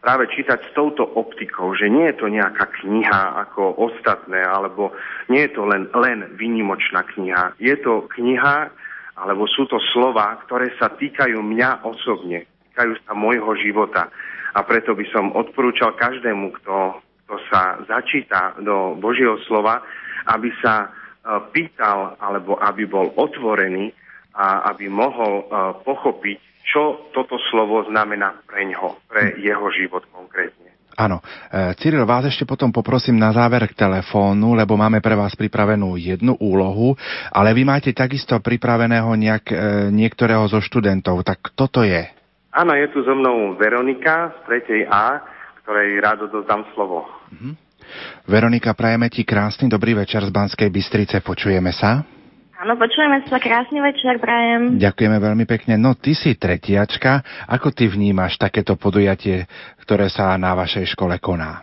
[0.05, 4.93] práve čítať s touto optikou, že nie je to nejaká kniha ako ostatné, alebo
[5.25, 7.57] nie je to len, len výnimočná kniha.
[7.57, 8.69] Je to kniha,
[9.15, 14.11] alebo sú to slova, ktoré sa týkajú mňa osobne, týkajú sa môjho života.
[14.55, 19.83] A preto by som odporúčal každému, kto, kto sa začíta do Božieho slova,
[20.27, 20.87] aby sa e,
[21.55, 23.95] pýtal, alebo aby bol otvorený
[24.35, 25.45] a aby mohol e,
[25.83, 30.74] pochopiť, čo toto slovo znamená pre ňo, pre jeho život konkrétne.
[30.95, 31.19] Áno.
[31.51, 35.99] E, Cyril, vás ešte potom poprosím na záver k telefónu, lebo máme pre vás pripravenú
[35.99, 36.95] jednu úlohu,
[37.35, 39.55] ale vy máte takisto pripraveného nejak, e,
[39.91, 41.27] niektorého zo študentov.
[41.27, 42.07] Tak kto to je?
[42.55, 44.87] Áno, je tu so mnou Veronika z 3.
[44.87, 45.19] A,
[45.67, 47.03] ktorej rád odozdám slovo.
[47.35, 47.51] Mhm.
[48.25, 51.21] Veronika, prajeme ti krásny dobrý večer z Banskej Bystrice.
[51.21, 52.14] Počujeme sa?
[52.65, 53.37] Áno, počujeme sa.
[53.37, 54.81] Krásny večer, prajem.
[54.81, 55.77] Ďakujeme veľmi pekne.
[55.77, 57.21] No, ty si tretiačka.
[57.45, 59.45] Ako ty vnímaš takéto podujatie,
[59.85, 61.61] ktoré sa na vašej škole koná?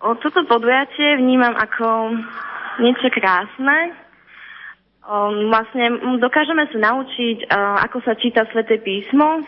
[0.00, 2.16] O, toto podujatie vnímam ako
[2.80, 3.92] niečo krásne.
[5.04, 9.44] O, vlastne dokážeme sa naučiť, o, ako sa číta Sveté písmo.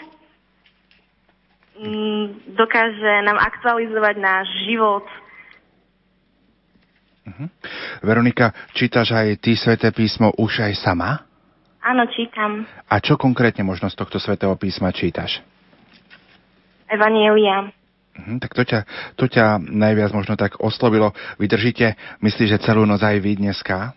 [1.80, 5.08] Mm, dokáže nám aktualizovať náš život,
[7.26, 7.50] Uh-huh.
[8.06, 11.26] Veronika, čítaš aj ty sväté písmo už aj sama?
[11.82, 12.62] Áno, čítam.
[12.86, 15.42] A čo konkrétne možno z tohto svätého písma čítaš?
[16.86, 17.74] Evanielia.
[18.14, 18.80] Uh-huh, tak to ťa,
[19.18, 21.10] to ťa najviac možno tak oslovilo.
[21.42, 23.90] Vydržíte, myslíš, že celú noc aj vy dneska?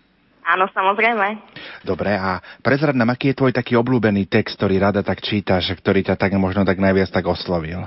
[0.50, 1.46] Áno, samozrejme.
[1.86, 6.02] Dobre, a prezrad nám, aký je tvoj taký obľúbený text, ktorý rada tak čítaš, ktorý
[6.02, 7.86] ťa tak možno tak najviac tak oslovil?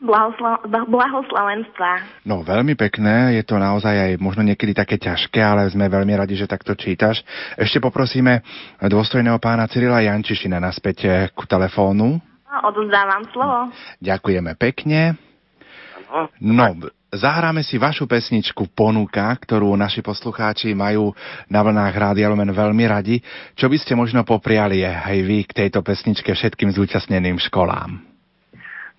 [0.00, 2.24] Blahosla- blahoslavenstva.
[2.24, 6.40] No, veľmi pekné, je to naozaj aj možno niekedy také ťažké, ale sme veľmi radi,
[6.40, 7.20] že takto čítaš.
[7.60, 8.40] Ešte poprosíme
[8.80, 12.16] dôstojného pána Cyrila Jančišina naspäť eh, ku telefónu.
[12.50, 13.70] No, odozdávam slovo.
[14.00, 15.20] Ďakujeme pekne.
[16.42, 16.66] No,
[17.14, 21.14] zahráme si vašu pesničku Ponuka, ktorú naši poslucháči majú
[21.46, 23.22] na vlnách Rádia Lumen veľmi radi.
[23.54, 28.09] Čo by ste možno popriali aj vy k tejto pesničke všetkým zúčastneným školám?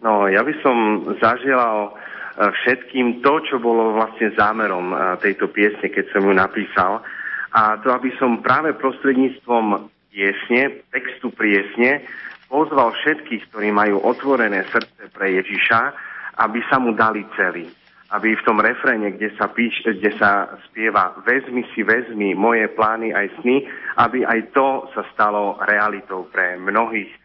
[0.01, 0.77] No, ja by som
[1.21, 1.91] zaželal e,
[2.41, 7.05] všetkým to, čo bolo vlastne zámerom e, tejto piesne, keď som ju napísal.
[7.53, 12.01] A to, aby som práve prostredníctvom piesne, textu piesne,
[12.49, 15.79] pozval všetkých, ktorí majú otvorené srdce pre Ježiša,
[16.41, 17.69] aby sa mu dali celý.
[18.11, 23.15] Aby v tom refréne, kde sa, píš, kde sa spieva vezmi si, vezmi moje plány
[23.15, 23.63] aj sny,
[24.01, 27.20] aby aj to sa stalo realitou pre mnohých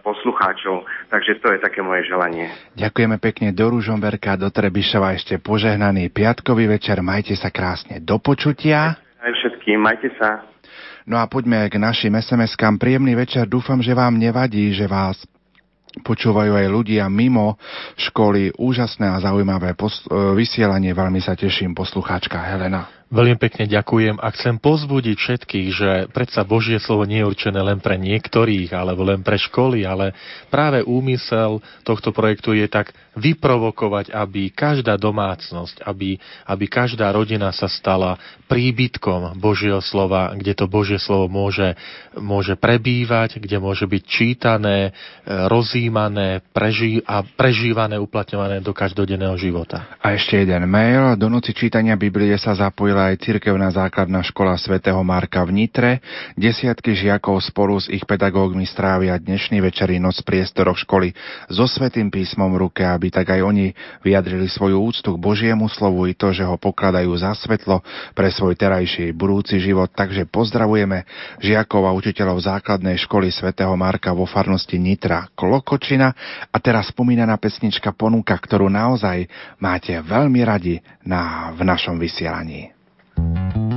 [0.00, 0.88] poslucháčov.
[1.12, 2.48] Takže to je také moje želanie.
[2.76, 7.04] Ďakujeme pekne do Ružomberka, do Trebišova ešte požehnaný piatkový večer.
[7.04, 8.00] Majte sa krásne.
[8.00, 8.96] Do počutia.
[9.20, 10.48] Aj všetkým, majte sa.
[11.04, 12.78] No a poďme k našim SMS-kám.
[12.78, 13.50] Príjemný večer.
[13.50, 15.18] Dúfam, že vám nevadí, že vás
[16.00, 17.60] počúvajú aj ľudia mimo
[18.00, 18.56] školy.
[18.56, 20.96] Úžasné a zaujímavé pos- vysielanie.
[20.96, 23.01] Veľmi sa teším, poslucháčka Helena.
[23.12, 27.76] Veľmi pekne ďakujem a chcem pozbudiť všetkých, že predsa Božie slovo nie je určené len
[27.76, 30.16] pre niektorých alebo len pre školy, ale
[30.48, 36.16] práve úmysel tohto projektu je tak vyprovokovať, aby každá domácnosť, aby,
[36.48, 38.16] aby každá rodina sa stala
[38.48, 41.72] príbytkom Božieho slova, kde to Božie slovo môže,
[42.16, 44.92] môže prebývať, kde môže byť čítané,
[45.24, 49.96] rozímané preží, a prežívané, uplatňované do každodenného života.
[50.04, 51.16] A ešte jeden mail.
[51.16, 55.90] Do noci čítania Biblie sa zapojila aj cirkevná základná škola svätého Marka v Nitre.
[56.36, 61.16] Desiatky žiakov spolu s ich pedagógmi strávia dnešný večerý noc v priestoroch školy
[61.48, 63.72] so svetým písmom v ruke, aby tak aj oni
[64.04, 67.80] vyjadrili svoju úctu k Božiemu slovu i to, že ho pokladajú za svetlo
[68.12, 69.88] pre svoj terajší budúci život.
[69.90, 71.08] Takže pozdravujeme
[71.40, 76.12] žiakov a učiteľov základnej školy svätého Marka vo farnosti Nitra Klokočina
[76.52, 79.26] a teraz spomínaná pesnička ponúka, ktorú naozaj
[79.58, 82.70] máte veľmi radi na, v našom vysielaní.
[83.16, 83.71] Ježišu, len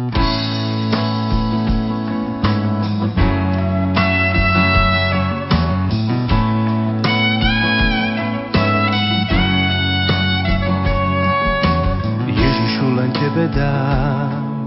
[13.36, 14.64] Tebe dám,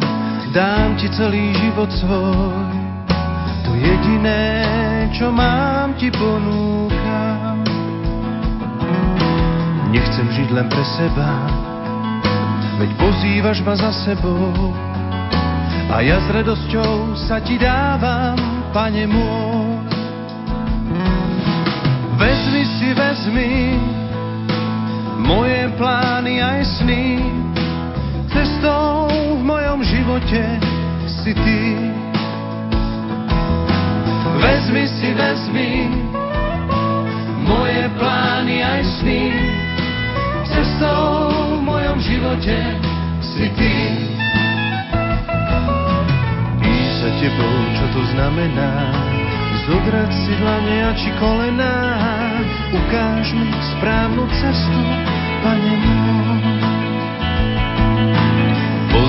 [0.52, 2.68] dám Ti celý život svoj,
[3.64, 4.44] to jediné,
[5.16, 7.64] čo mám Ti ponúkam.
[9.88, 11.48] Nechcem žiť len pre seba,
[12.76, 14.52] veď pozývaš ma za sebou.
[15.88, 18.36] A ja s radosťou sa ti dávam,
[18.76, 19.80] pane môj.
[22.20, 23.80] Vezmi si vezmi
[25.24, 27.16] moje plány aj sny.
[28.28, 30.42] Cestou v mojom živote
[31.08, 31.60] si ty.
[34.38, 35.72] Vezmi si, vezmi
[37.48, 39.22] moje plány aj sny.
[40.44, 42.56] Cestou v mojom živote
[43.24, 43.74] si ty.
[46.60, 48.72] Ísť za tebou, čo to znamená?
[49.68, 51.76] Zodrať si dlane a či kolená,
[52.72, 54.80] ukáž mi správnu cestu,
[55.44, 56.27] pane môj.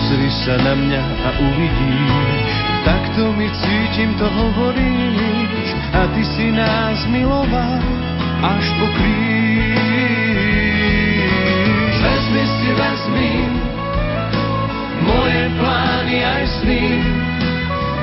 [0.10, 2.50] Pozri sa na mňa a uvidíš,
[2.82, 7.78] takto mi cítim, to hovoríš, a ty si nás miloval
[8.42, 9.78] až po kríž.
[12.02, 13.34] Vezmi si, vezmi
[15.06, 17.06] moje plány aj sny,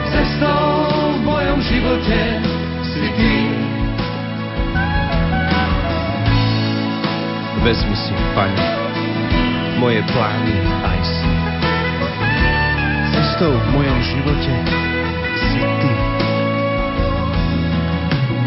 [0.07, 2.23] cestou v mojom živote
[2.87, 3.51] si ty.
[7.66, 8.66] Vezmi si, Pane,
[9.83, 10.55] moje plány
[10.87, 11.15] aj sny.
[13.37, 14.55] Cestou v mojom živote
[15.37, 15.93] si Ty.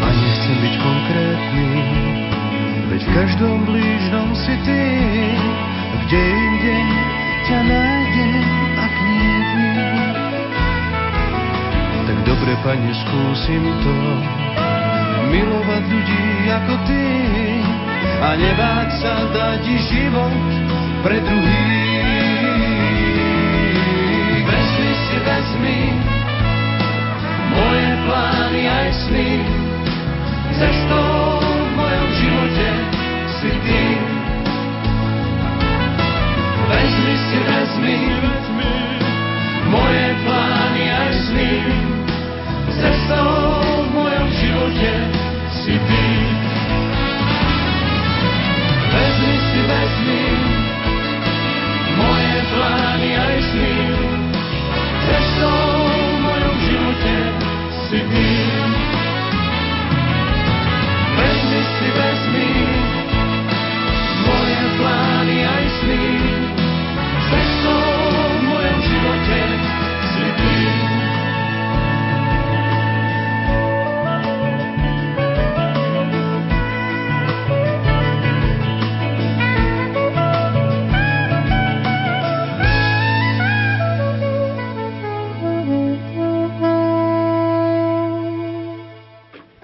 [0.02, 1.70] A nechcem byť konkrétny,
[2.90, 4.82] veď v každom blížnom si Ty.
[5.94, 6.78] Kde inde
[7.46, 8.42] ťa nájdem,
[8.82, 9.66] ak nie Ty.
[12.10, 13.94] Tak dobre, Pane, skúsim to,
[15.30, 17.06] milovať ľudí ako Ty
[18.26, 20.50] a nebáť sa dať život
[21.06, 22.29] pre druhých.
[25.50, 25.82] Vezmi
[27.50, 29.30] moje plány aj sny,
[30.54, 32.68] cestou v mojom živote
[33.34, 33.84] si ty.
[36.70, 37.98] Vezmi si, vezmi
[39.74, 41.52] moje plány aj sny,
[42.70, 44.92] cestou v mojom živote
[45.50, 46.06] si ty.
[48.86, 50.24] Vezmi si, vezmi
[51.98, 53.89] moje plány aj sny.
[55.10, 57.14] Cestou v mojom živote
[57.90, 58.26] si ty.
[58.30, 58.69] Vezmi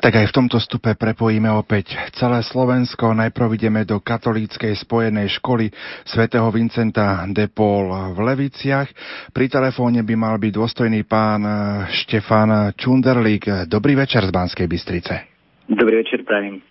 [0.06, 3.10] Tak aj v tomto stupe prepojíme opäť celé Slovensko.
[3.10, 5.66] Najprv ideme do katolíckej spojenej školy
[6.06, 8.86] svätého Vincenta de Paul v Leviciach.
[9.34, 11.42] Pri telefóne by mal byť dôstojný pán
[11.90, 13.66] Štefan Čunderlík.
[13.66, 15.26] Dobrý večer z Banskej Bystrice.
[15.66, 16.62] Dobrý večer, prajem.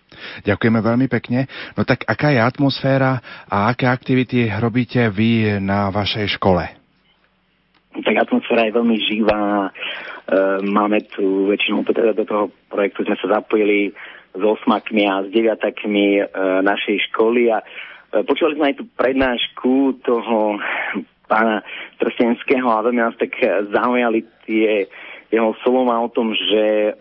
[0.48, 1.44] Ďakujeme veľmi pekne.
[1.76, 3.20] No tak aká je atmosféra
[3.52, 6.64] a aké aktivity robíte vy na vašej škole?
[8.00, 9.68] Tak atmosféra je veľmi živá.
[10.26, 13.94] E, máme tu väčšinou teda do toho projektu sme sa zapojili
[14.34, 16.22] s osmakmi a s deviatakmi e,
[16.66, 17.64] našej školy a e,
[18.26, 20.58] počuli sme aj tú prednášku toho
[21.30, 21.62] pána
[22.02, 23.38] Trstenského a veľmi nás tak
[23.70, 24.90] zaujali tie
[25.30, 26.94] jeho slova o tom, že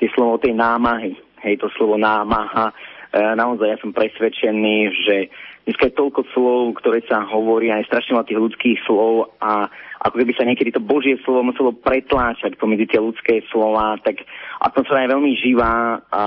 [0.00, 1.12] tie slovo tej námahy,
[1.44, 2.72] hej, to slovo námaha,
[3.12, 5.16] naozaj ja som presvedčený, že
[5.64, 9.70] dneska je toľko slov, ktoré sa hovorí, aj strašne veľa tých ľudských slov a
[10.02, 14.26] ako keby sa niekedy to Božie slovo muselo pretláčať pomedzi tie ľudské slova, tak
[14.58, 16.22] atmosféra je veľmi živá a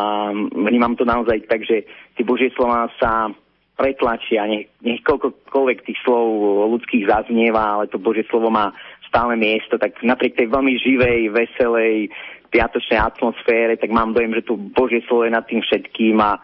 [0.55, 1.83] vnímam to naozaj tak, že
[2.15, 3.27] tie Božie slova sa
[3.75, 6.27] pretlačia, nech, nech tých slov
[6.71, 8.71] ľudských zaznieva, ale to Božie slovo má
[9.03, 12.07] stále miesto, tak napriek tej veľmi živej, veselej,
[12.55, 16.39] piatočnej atmosfére, tak mám dojem, že tu Božie slovo je nad tým všetkým a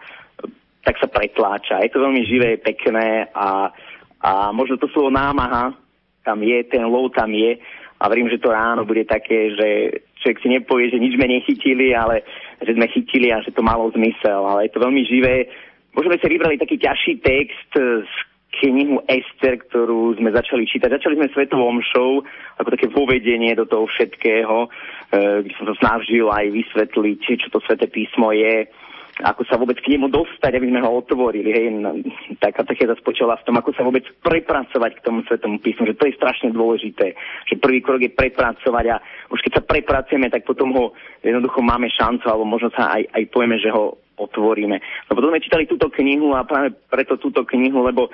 [0.82, 1.82] tak sa pretláča.
[1.82, 3.70] Je to veľmi živé, pekné a,
[4.22, 5.74] a možno to slovo námaha
[6.22, 7.58] tam je, ten lov tam je
[8.02, 9.68] a verím, že to ráno bude také, že
[10.18, 12.26] človek si nepovie, že nič sme nechytili, ale
[12.58, 14.42] že sme chytili a že to malo zmysel.
[14.42, 15.46] Ale je to veľmi živé.
[15.94, 18.12] Možno sme si vybrali taký ťažší text z
[18.58, 20.98] knihu Ester, ktorú sme začali čítať.
[20.98, 22.26] Začali sme Svetovom show,
[22.58, 24.66] ako také povedenie do toho všetkého,
[25.14, 28.66] kde som sa snažil aj vysvetliť, čo to Sveté písmo je,
[29.20, 31.52] ako sa vôbec k nemu dostať, aby sme ho otvorili.
[31.52, 31.66] Hej.
[32.40, 36.08] Taká techeza spočala v tom, ako sa vôbec prepracovať k tomu svetomu písmu, že to
[36.08, 37.12] je strašne dôležité.
[37.52, 38.96] Že prvý krok je prepracovať a
[39.28, 40.84] už keď sa prepracujeme, tak potom ho
[41.20, 44.76] jednoducho máme šancu, alebo možno sa aj, aj povieme, že ho otvoríme.
[45.08, 48.10] No potom sme čítali túto knihu a práve preto túto knihu, lebo e,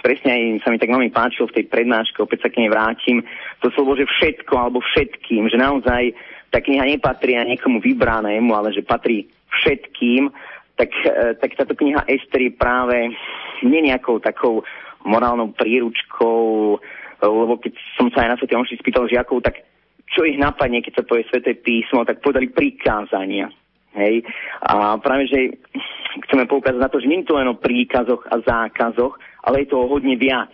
[0.00, 3.20] presne aj sa mi tak veľmi páčilo v tej prednáške, opäť sa k nej vrátim,
[3.60, 6.14] to slovo, že všetko alebo všetkým, že naozaj
[6.48, 10.30] tá kniha nepatrí a niekomu vybranému, ale že patrí všetkým,
[10.78, 13.12] tak, e, tak táto kniha Ester je práve
[13.64, 14.62] nie nejakou takou
[15.02, 16.78] morálnou príručkou,
[17.22, 18.46] lebo keď som sa aj na Sv.
[18.50, 19.62] Omši spýtal žiakov, tak
[20.08, 23.50] čo ich napadne, keď sa povie Sveté písmo, tak povedali prikázania.
[23.98, 24.22] Hej.
[24.62, 25.58] A práve, že
[26.28, 29.68] chceme poukázať na to, že nie je to len o príkazoch a zákazoch, ale je
[29.74, 30.52] to o hodne viac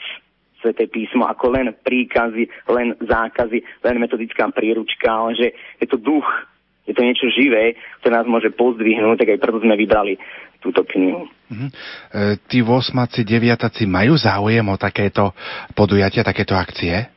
[0.65, 6.25] sveté písmo ako len príkazy, len zákazy, len metodická príručka, ale že je to duch,
[6.85, 10.21] je to niečo živé, ktoré nás môže pozdvihnúť, tak aj preto sme vybrali
[10.61, 11.29] túto knihu.
[11.49, 11.71] Mm-hmm.
[11.71, 12.93] E, tí 8
[13.25, 15.33] deviataci majú záujem o takéto
[15.77, 17.13] podujatia, takéto akcie?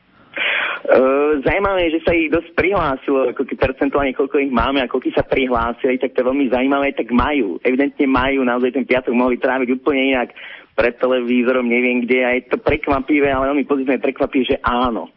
[0.88, 4.88] Uh, zaujímavé je, že sa ich dosť prihlásilo, ako keď percentuálne koľko ich máme a
[4.88, 7.60] koľko sa prihlásili, tak to je veľmi zaujímavé, tak majú.
[7.60, 10.32] Evidentne majú, naozaj ten piatok mohli tráviť úplne inak
[10.72, 15.12] pred televízorom, neviem kde a je to prekvapivé, ale veľmi pozitívne prekvapí, že áno.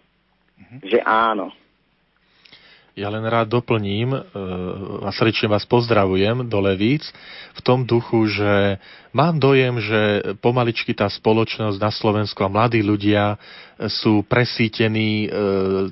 [0.60, 0.80] Mm-hmm.
[0.92, 1.56] Že áno.
[2.92, 4.20] Ja len rád doplním e,
[5.08, 7.08] a srdečne vás pozdravujem do Levíc
[7.56, 8.84] v tom duchu, že
[9.16, 10.00] mám dojem, že
[10.44, 13.40] pomaličky tá spoločnosť na Slovensku a mladí ľudia
[13.88, 15.28] sú presítení e,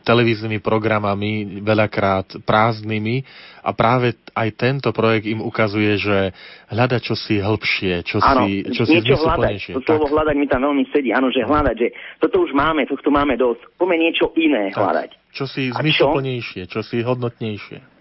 [0.03, 3.23] televíznymi programami, veľakrát prázdnymi.
[3.63, 6.35] A práve aj tento projekt im ukazuje, že
[6.67, 10.83] hľada čosi hĺbšie, čo ano, si, čo si hľadať, to slovo hľadať mi tam veľmi
[10.91, 14.83] sedí, áno, že hľadať, že toto už máme, tohto máme dosť, poďme niečo iné tak.
[14.83, 15.18] hľadať.
[15.29, 17.99] Čo si zmysluplnejšie, čo si hodnotnejšie.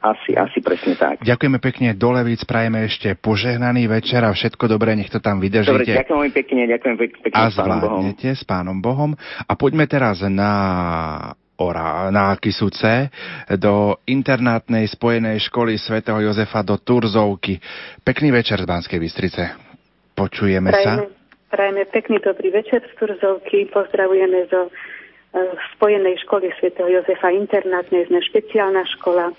[0.00, 1.20] Asi, asi presne tak.
[1.20, 5.76] Ďakujeme pekne do Levíc, prajeme ešte požehnaný večer a všetko dobré, nech to tam vydržíte.
[5.76, 8.02] Dobre, ďakujem veľmi pekne, ďakujem pekne a s pánom Bohom.
[8.16, 9.10] s pánom Bohom.
[9.44, 10.52] A poďme teraz na
[11.60, 13.12] Ora, na Kisuce
[13.60, 17.60] do internátnej spojenej školy svätého Jozefa do Turzovky.
[18.00, 19.52] Pekný večer z Banskej Bystrice.
[20.16, 20.92] Počujeme prajeme, sa?
[21.52, 23.68] Prajeme pekný dobrý večer z Turzovky.
[23.68, 24.72] Pozdravujeme zo
[25.78, 29.30] Spojenej školy svätého Jozefa internátnej, sme špeciálna škola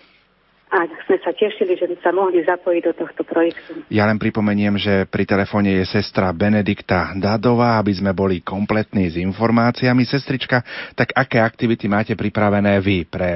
[0.72, 3.84] a sme sa tešili, že by sa mohli zapojiť do tohto projektu.
[3.92, 9.20] Ja len pripomeniem, že pri telefóne je sestra Benedikta Dadová, aby sme boli kompletní s
[9.20, 10.08] informáciami.
[10.08, 10.64] Sestrička,
[10.96, 13.30] tak aké aktivity máte pripravené vy pre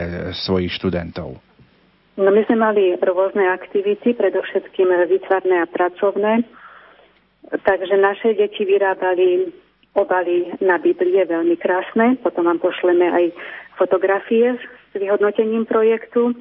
[0.47, 1.35] svojich študentov?
[2.15, 6.47] No my sme mali rôzne aktivity, predovšetkým výtvarné a pracovné.
[7.51, 9.51] Takže naše deti vyrábali
[9.95, 12.19] obaly na Biblie veľmi krásne.
[12.21, 13.25] Potom vám pošleme aj
[13.79, 16.35] fotografie s vyhodnotením projektu.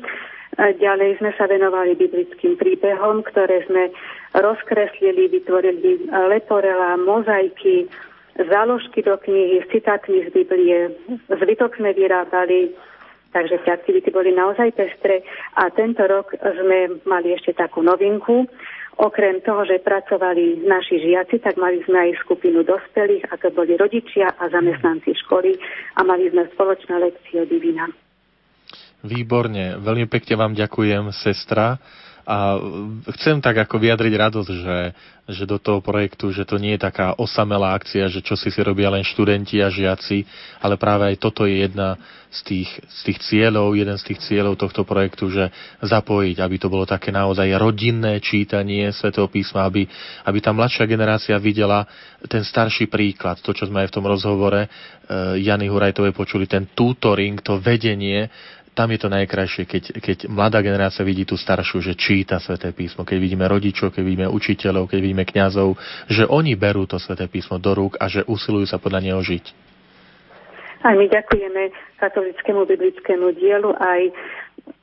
[0.54, 3.90] Ďalej sme sa venovali biblickým príbehom, ktoré sme
[4.38, 7.90] rozkreslili, vytvorili leporela, mozaiky,
[8.38, 10.94] záložky do knihy s citátmi z Biblie,
[11.26, 12.70] zvytok sme vyrábali,
[13.34, 15.22] takže tie aktivity boli naozaj pestré
[15.58, 18.46] a tento rok sme mali ešte takú novinku,
[18.94, 24.30] Okrem toho, že pracovali naši žiaci, tak mali sme aj skupinu dospelých, ako boli rodičia
[24.38, 25.58] a zamestnanci školy
[25.98, 27.90] a mali sme spoločné lekcie divina.
[29.04, 31.76] Výborne, veľmi pekne vám ďakujem, sestra.
[32.24, 32.56] A
[33.20, 34.78] chcem tak ako vyjadriť radosť, že,
[35.28, 38.60] že do toho projektu, že to nie je taká osamelá akcia, že čo si si
[38.64, 40.24] robia len študenti a žiaci,
[40.64, 42.00] ale práve aj toto je jedna
[42.32, 45.52] z tých, z tých cieľov, jeden z tých cieľov tohto projektu, že
[45.84, 49.84] zapojiť, aby to bolo také naozaj rodinné čítanie svätého písma, aby,
[50.24, 51.86] aby tá mladšia generácia videla
[52.24, 56.72] ten starší príklad, to, čo sme aj v tom rozhovore uh, Jany Hurajtovej počuli, ten
[56.72, 58.26] tutoring, to vedenie
[58.74, 63.06] tam je to najkrajšie, keď, keď mladá generácia vidí tú staršiu, že číta sväté písmo,
[63.06, 65.78] keď vidíme rodičov, keď vidíme učiteľov, keď vidíme kňazov,
[66.10, 69.44] že oni berú to sväté písmo do rúk a že usilujú sa podľa neho žiť.
[70.84, 74.12] Aj my ďakujeme katolickému biblickému dielu, aj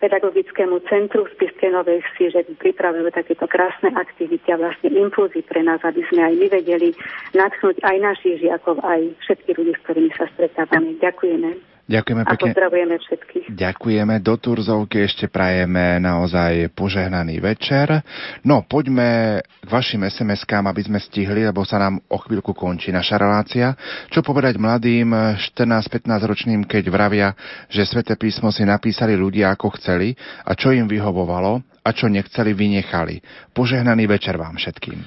[0.01, 5.61] pedagogickému centru v Spiskej Novej Vsi, že pripravujú takéto krásne aktivity a vlastne impulzy pre
[5.61, 6.89] nás, aby sme aj my vedeli
[7.37, 10.97] natchnúť aj našich žiakov, aj všetkých ľudí, s ktorými sa stretávame.
[10.97, 11.70] Ďakujeme.
[11.91, 12.51] Ďakujeme pekne.
[12.51, 13.45] A pozdravujeme všetkých.
[13.51, 14.15] Ďakujeme.
[14.23, 17.99] Do Turzovky ešte prajeme naozaj požehnaný večer.
[18.47, 23.19] No, poďme k vašim SMS-kám, aby sme stihli, lebo sa nám o chvíľku končí naša
[23.19, 23.75] relácia.
[24.07, 27.35] Čo povedať mladým 14-15 ročným, keď vravia,
[27.67, 30.15] že Svete písmo si napísali ľudia ako chceli
[30.47, 33.19] a čo im vyhovovalo a čo nechceli, vynechali.
[33.51, 34.99] Požehnaný večer vám všetkým.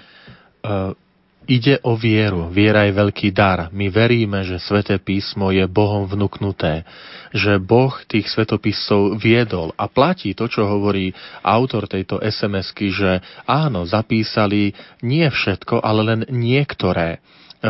[0.64, 0.96] Uh,
[1.44, 2.48] Ide o vieru.
[2.48, 3.68] Viera je veľký dar.
[3.68, 6.88] My veríme, že sväté písmo je Bohom vnúknuté,
[7.36, 11.12] že Boh tých svetopiscov viedol a platí to, čo hovorí
[11.44, 14.72] autor tejto SMS-ky, že áno, zapísali
[15.04, 17.20] nie všetko, ale len niektoré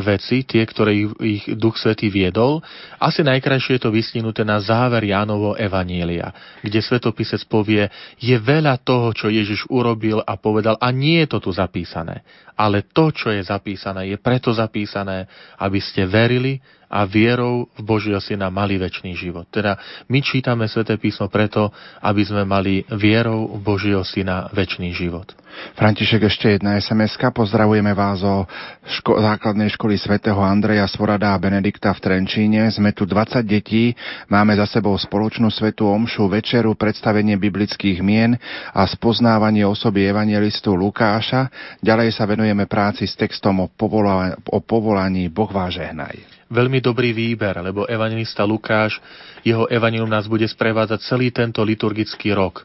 [0.02, 2.62] veci, tie, ktoré ich, ich Duch Svetý viedol.
[2.98, 6.30] Asi najkrajšie je to vysninuté na záver Jánovo Evanielia,
[6.62, 7.86] kde svetopisec povie,
[8.18, 12.26] je veľa toho, čo Ježiš urobil a povedal, a nie je to tu zapísané.
[12.54, 15.26] Ale to, čo je zapísané, je preto zapísané,
[15.58, 16.62] aby ste verili
[16.94, 19.50] a vierou v Božieho Syna mali väčší život.
[19.50, 19.74] Teda
[20.06, 21.74] my čítame sväté písmo preto,
[22.06, 25.34] aby sme mali vierou v Božieho Syna väčší život.
[25.78, 28.46] František, ešte jedna sms Pozdravujeme vás o
[28.86, 32.66] ško- základnej školy svätého Andreja Svorada a Benedikta v Trenčíne.
[32.74, 33.94] Sme tu 20 detí,
[34.26, 38.34] máme za sebou spoločnú svetú omšu, večeru, predstavenie biblických mien
[38.74, 41.50] a spoznávanie osoby evangelistu Lukáša.
[41.78, 46.33] Ďalej sa venujeme práci s textom o, povola- o povolaní Boh vás žehnaj.
[46.54, 49.02] Veľmi dobrý výber, lebo evangelista Lukáš,
[49.42, 52.62] jeho evangelium nás bude sprevádzať celý tento liturgický rok.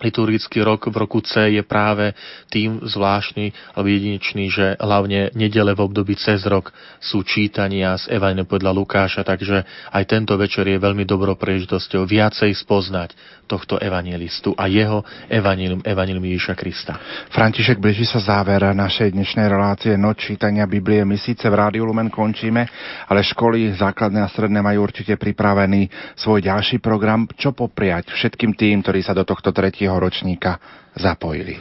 [0.00, 2.16] Liturgický rok v roku C je práve
[2.48, 8.48] tým zvláštny alebo jedinečný, že hlavne nedele v období cez rok sú čítania z Evangelium
[8.48, 9.62] podľa Lukáša, takže
[9.92, 13.12] aj tento večer je veľmi dobrou príležitosťou viacej spoznať
[13.50, 16.94] tohto evangelistu a jeho evanilium, evanilium Ježiša Krista.
[17.34, 21.02] František, blíži sa záver našej dnešnej relácie Noc čítania Biblie.
[21.02, 22.62] My síce v Rádiu Lumen končíme,
[23.10, 27.26] ale školy základné a stredné majú určite pripravený svoj ďalší program.
[27.34, 30.62] Čo popriať všetkým tým, ktorí sa do tohto tretieho ročníka
[30.94, 31.58] zapojili?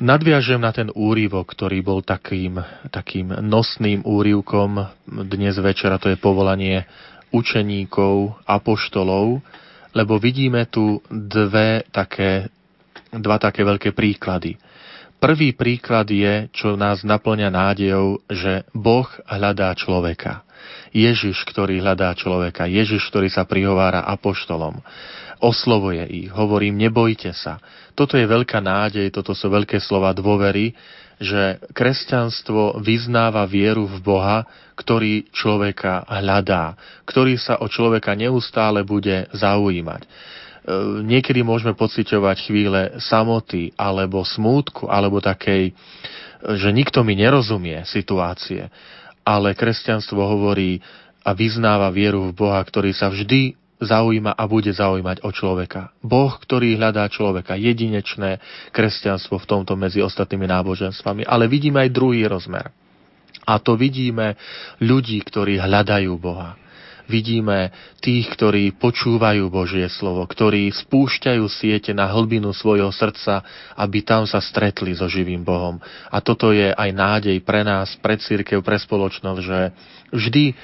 [0.00, 2.56] Nadviažem na ten úrivok, ktorý bol takým,
[2.88, 4.80] takým nosným úrivkom
[5.28, 6.88] dnes večera, to je povolanie
[7.36, 9.44] učeníkov, apoštolov,
[9.94, 12.50] lebo vidíme tu dve také,
[13.10, 14.58] dva také veľké príklady.
[15.20, 20.48] Prvý príklad je, čo nás naplňa nádejou, že Boh hľadá človeka.
[20.96, 24.80] Ježiš, ktorý hľadá človeka, Ježiš, ktorý sa prihovára apoštolom,
[25.40, 27.60] oslovuje ich, hovorím, nebojte sa.
[27.92, 30.72] Toto je veľká nádej, toto sú veľké slova dôvery,
[31.20, 36.72] že kresťanstvo vyznáva vieru v Boha, ktorý človeka hľadá,
[37.04, 40.00] ktorý sa o človeka neustále bude zaujímať.
[40.00, 40.08] E,
[41.04, 45.76] niekedy môžeme pociťovať chvíle samoty alebo smútku alebo takej,
[46.56, 48.72] že nikto mi nerozumie situácie,
[49.20, 50.80] ale kresťanstvo hovorí
[51.20, 55.90] a vyznáva vieru v Boha, ktorý sa vždy zaujíma a bude zaujímať o človeka.
[56.04, 58.38] Boh, ktorý hľadá človeka, jedinečné
[58.70, 61.24] kresťanstvo v tomto medzi ostatnými náboženstvami.
[61.24, 62.68] Ale vidíme aj druhý rozmer.
[63.48, 64.36] A to vidíme
[64.78, 66.60] ľudí, ktorí hľadajú Boha.
[67.10, 73.42] Vidíme tých, ktorí počúvajú Božie slovo, ktorí spúšťajú siete na hlbinu svojho srdca,
[73.74, 75.82] aby tam sa stretli so živým Bohom.
[76.06, 79.58] A toto je aj nádej pre nás, pre církev, pre spoločnosť, že
[80.14, 80.54] vždy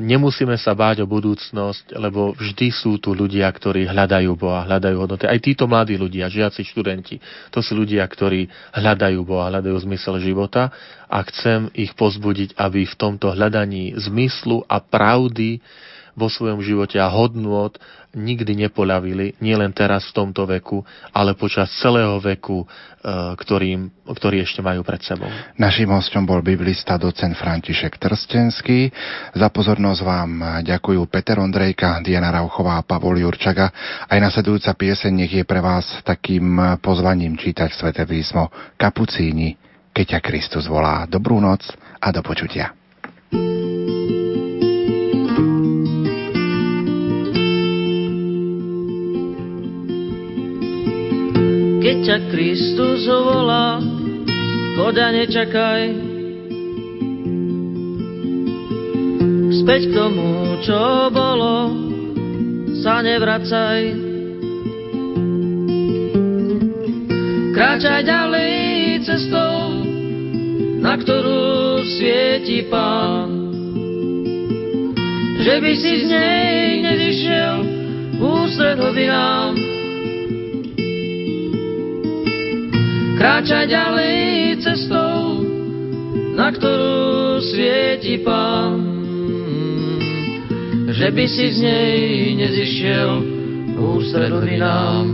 [0.00, 5.24] nemusíme sa báť o budúcnosť, lebo vždy sú tu ľudia, ktorí hľadajú Boha, hľadajú hodnoty.
[5.24, 7.16] Aj títo mladí ľudia, žiaci študenti,
[7.48, 10.68] to sú ľudia, ktorí hľadajú Boha, hľadajú zmysel života
[11.08, 15.64] a chcem ich pozbudiť, aby v tomto hľadaní zmyslu a pravdy
[16.12, 17.72] vo svojom živote a hodnôt
[18.12, 20.84] nikdy nepoľavili, nielen teraz v tomto veku,
[21.16, 22.66] ale počas celého veku, e,
[23.40, 25.28] ktorým, ktorý ešte majú pred sebou.
[25.56, 28.92] Naším hostom bol biblista docent František Trstenský.
[29.32, 33.72] Za pozornosť vám ďakujú Peter Ondrejka, Diana Rauchová a Pavol Jurčaga.
[34.04, 39.56] Aj nasledujúca pieseň nech je pre vás takým pozvaním čítať Svete písmo Kapucíni,
[39.96, 41.08] keď ťa Kristus volá.
[41.08, 41.64] Dobrú noc
[41.96, 42.76] a do počutia.
[43.32, 43.71] Keď
[52.12, 53.80] ťa Kristus volá,
[54.76, 55.82] choď a nečakaj.
[59.64, 61.72] Späť k tomu, čo bolo,
[62.84, 63.80] sa nevracaj.
[67.56, 68.52] Kráčaj ďalej
[69.08, 69.80] cestou,
[70.84, 73.56] na ktorú svieti Pán.
[75.40, 76.60] Že by si z nej
[76.92, 77.56] nezišiel
[78.20, 79.56] ústred hlbinám,
[83.22, 84.18] kráča ďalej
[84.66, 85.46] cestou,
[86.34, 88.82] na ktorú svieti Pán.
[90.90, 92.02] Že by si z nej
[92.34, 93.10] nezišiel
[93.78, 95.06] ústred nám.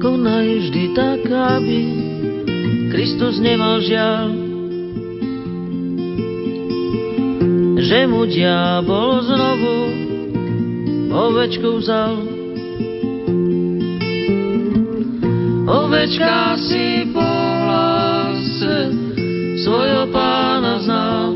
[0.00, 1.80] Konaj vždy tak, aby
[2.96, 4.32] Kristus nemal žiaľ,
[7.76, 9.76] že mu diabol znovu
[11.12, 12.29] ovečku vzal.
[15.70, 18.90] Ovečka si po hlase
[19.62, 21.30] svojho pána znal.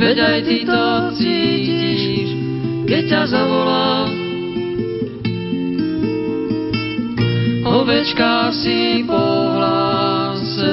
[0.00, 0.84] Veď aj ty to
[1.20, 2.02] cítiš,
[2.88, 4.08] keď ťa zavolá.
[7.68, 10.72] Ovečka si po hlase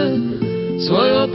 [0.80, 1.32] svojho pána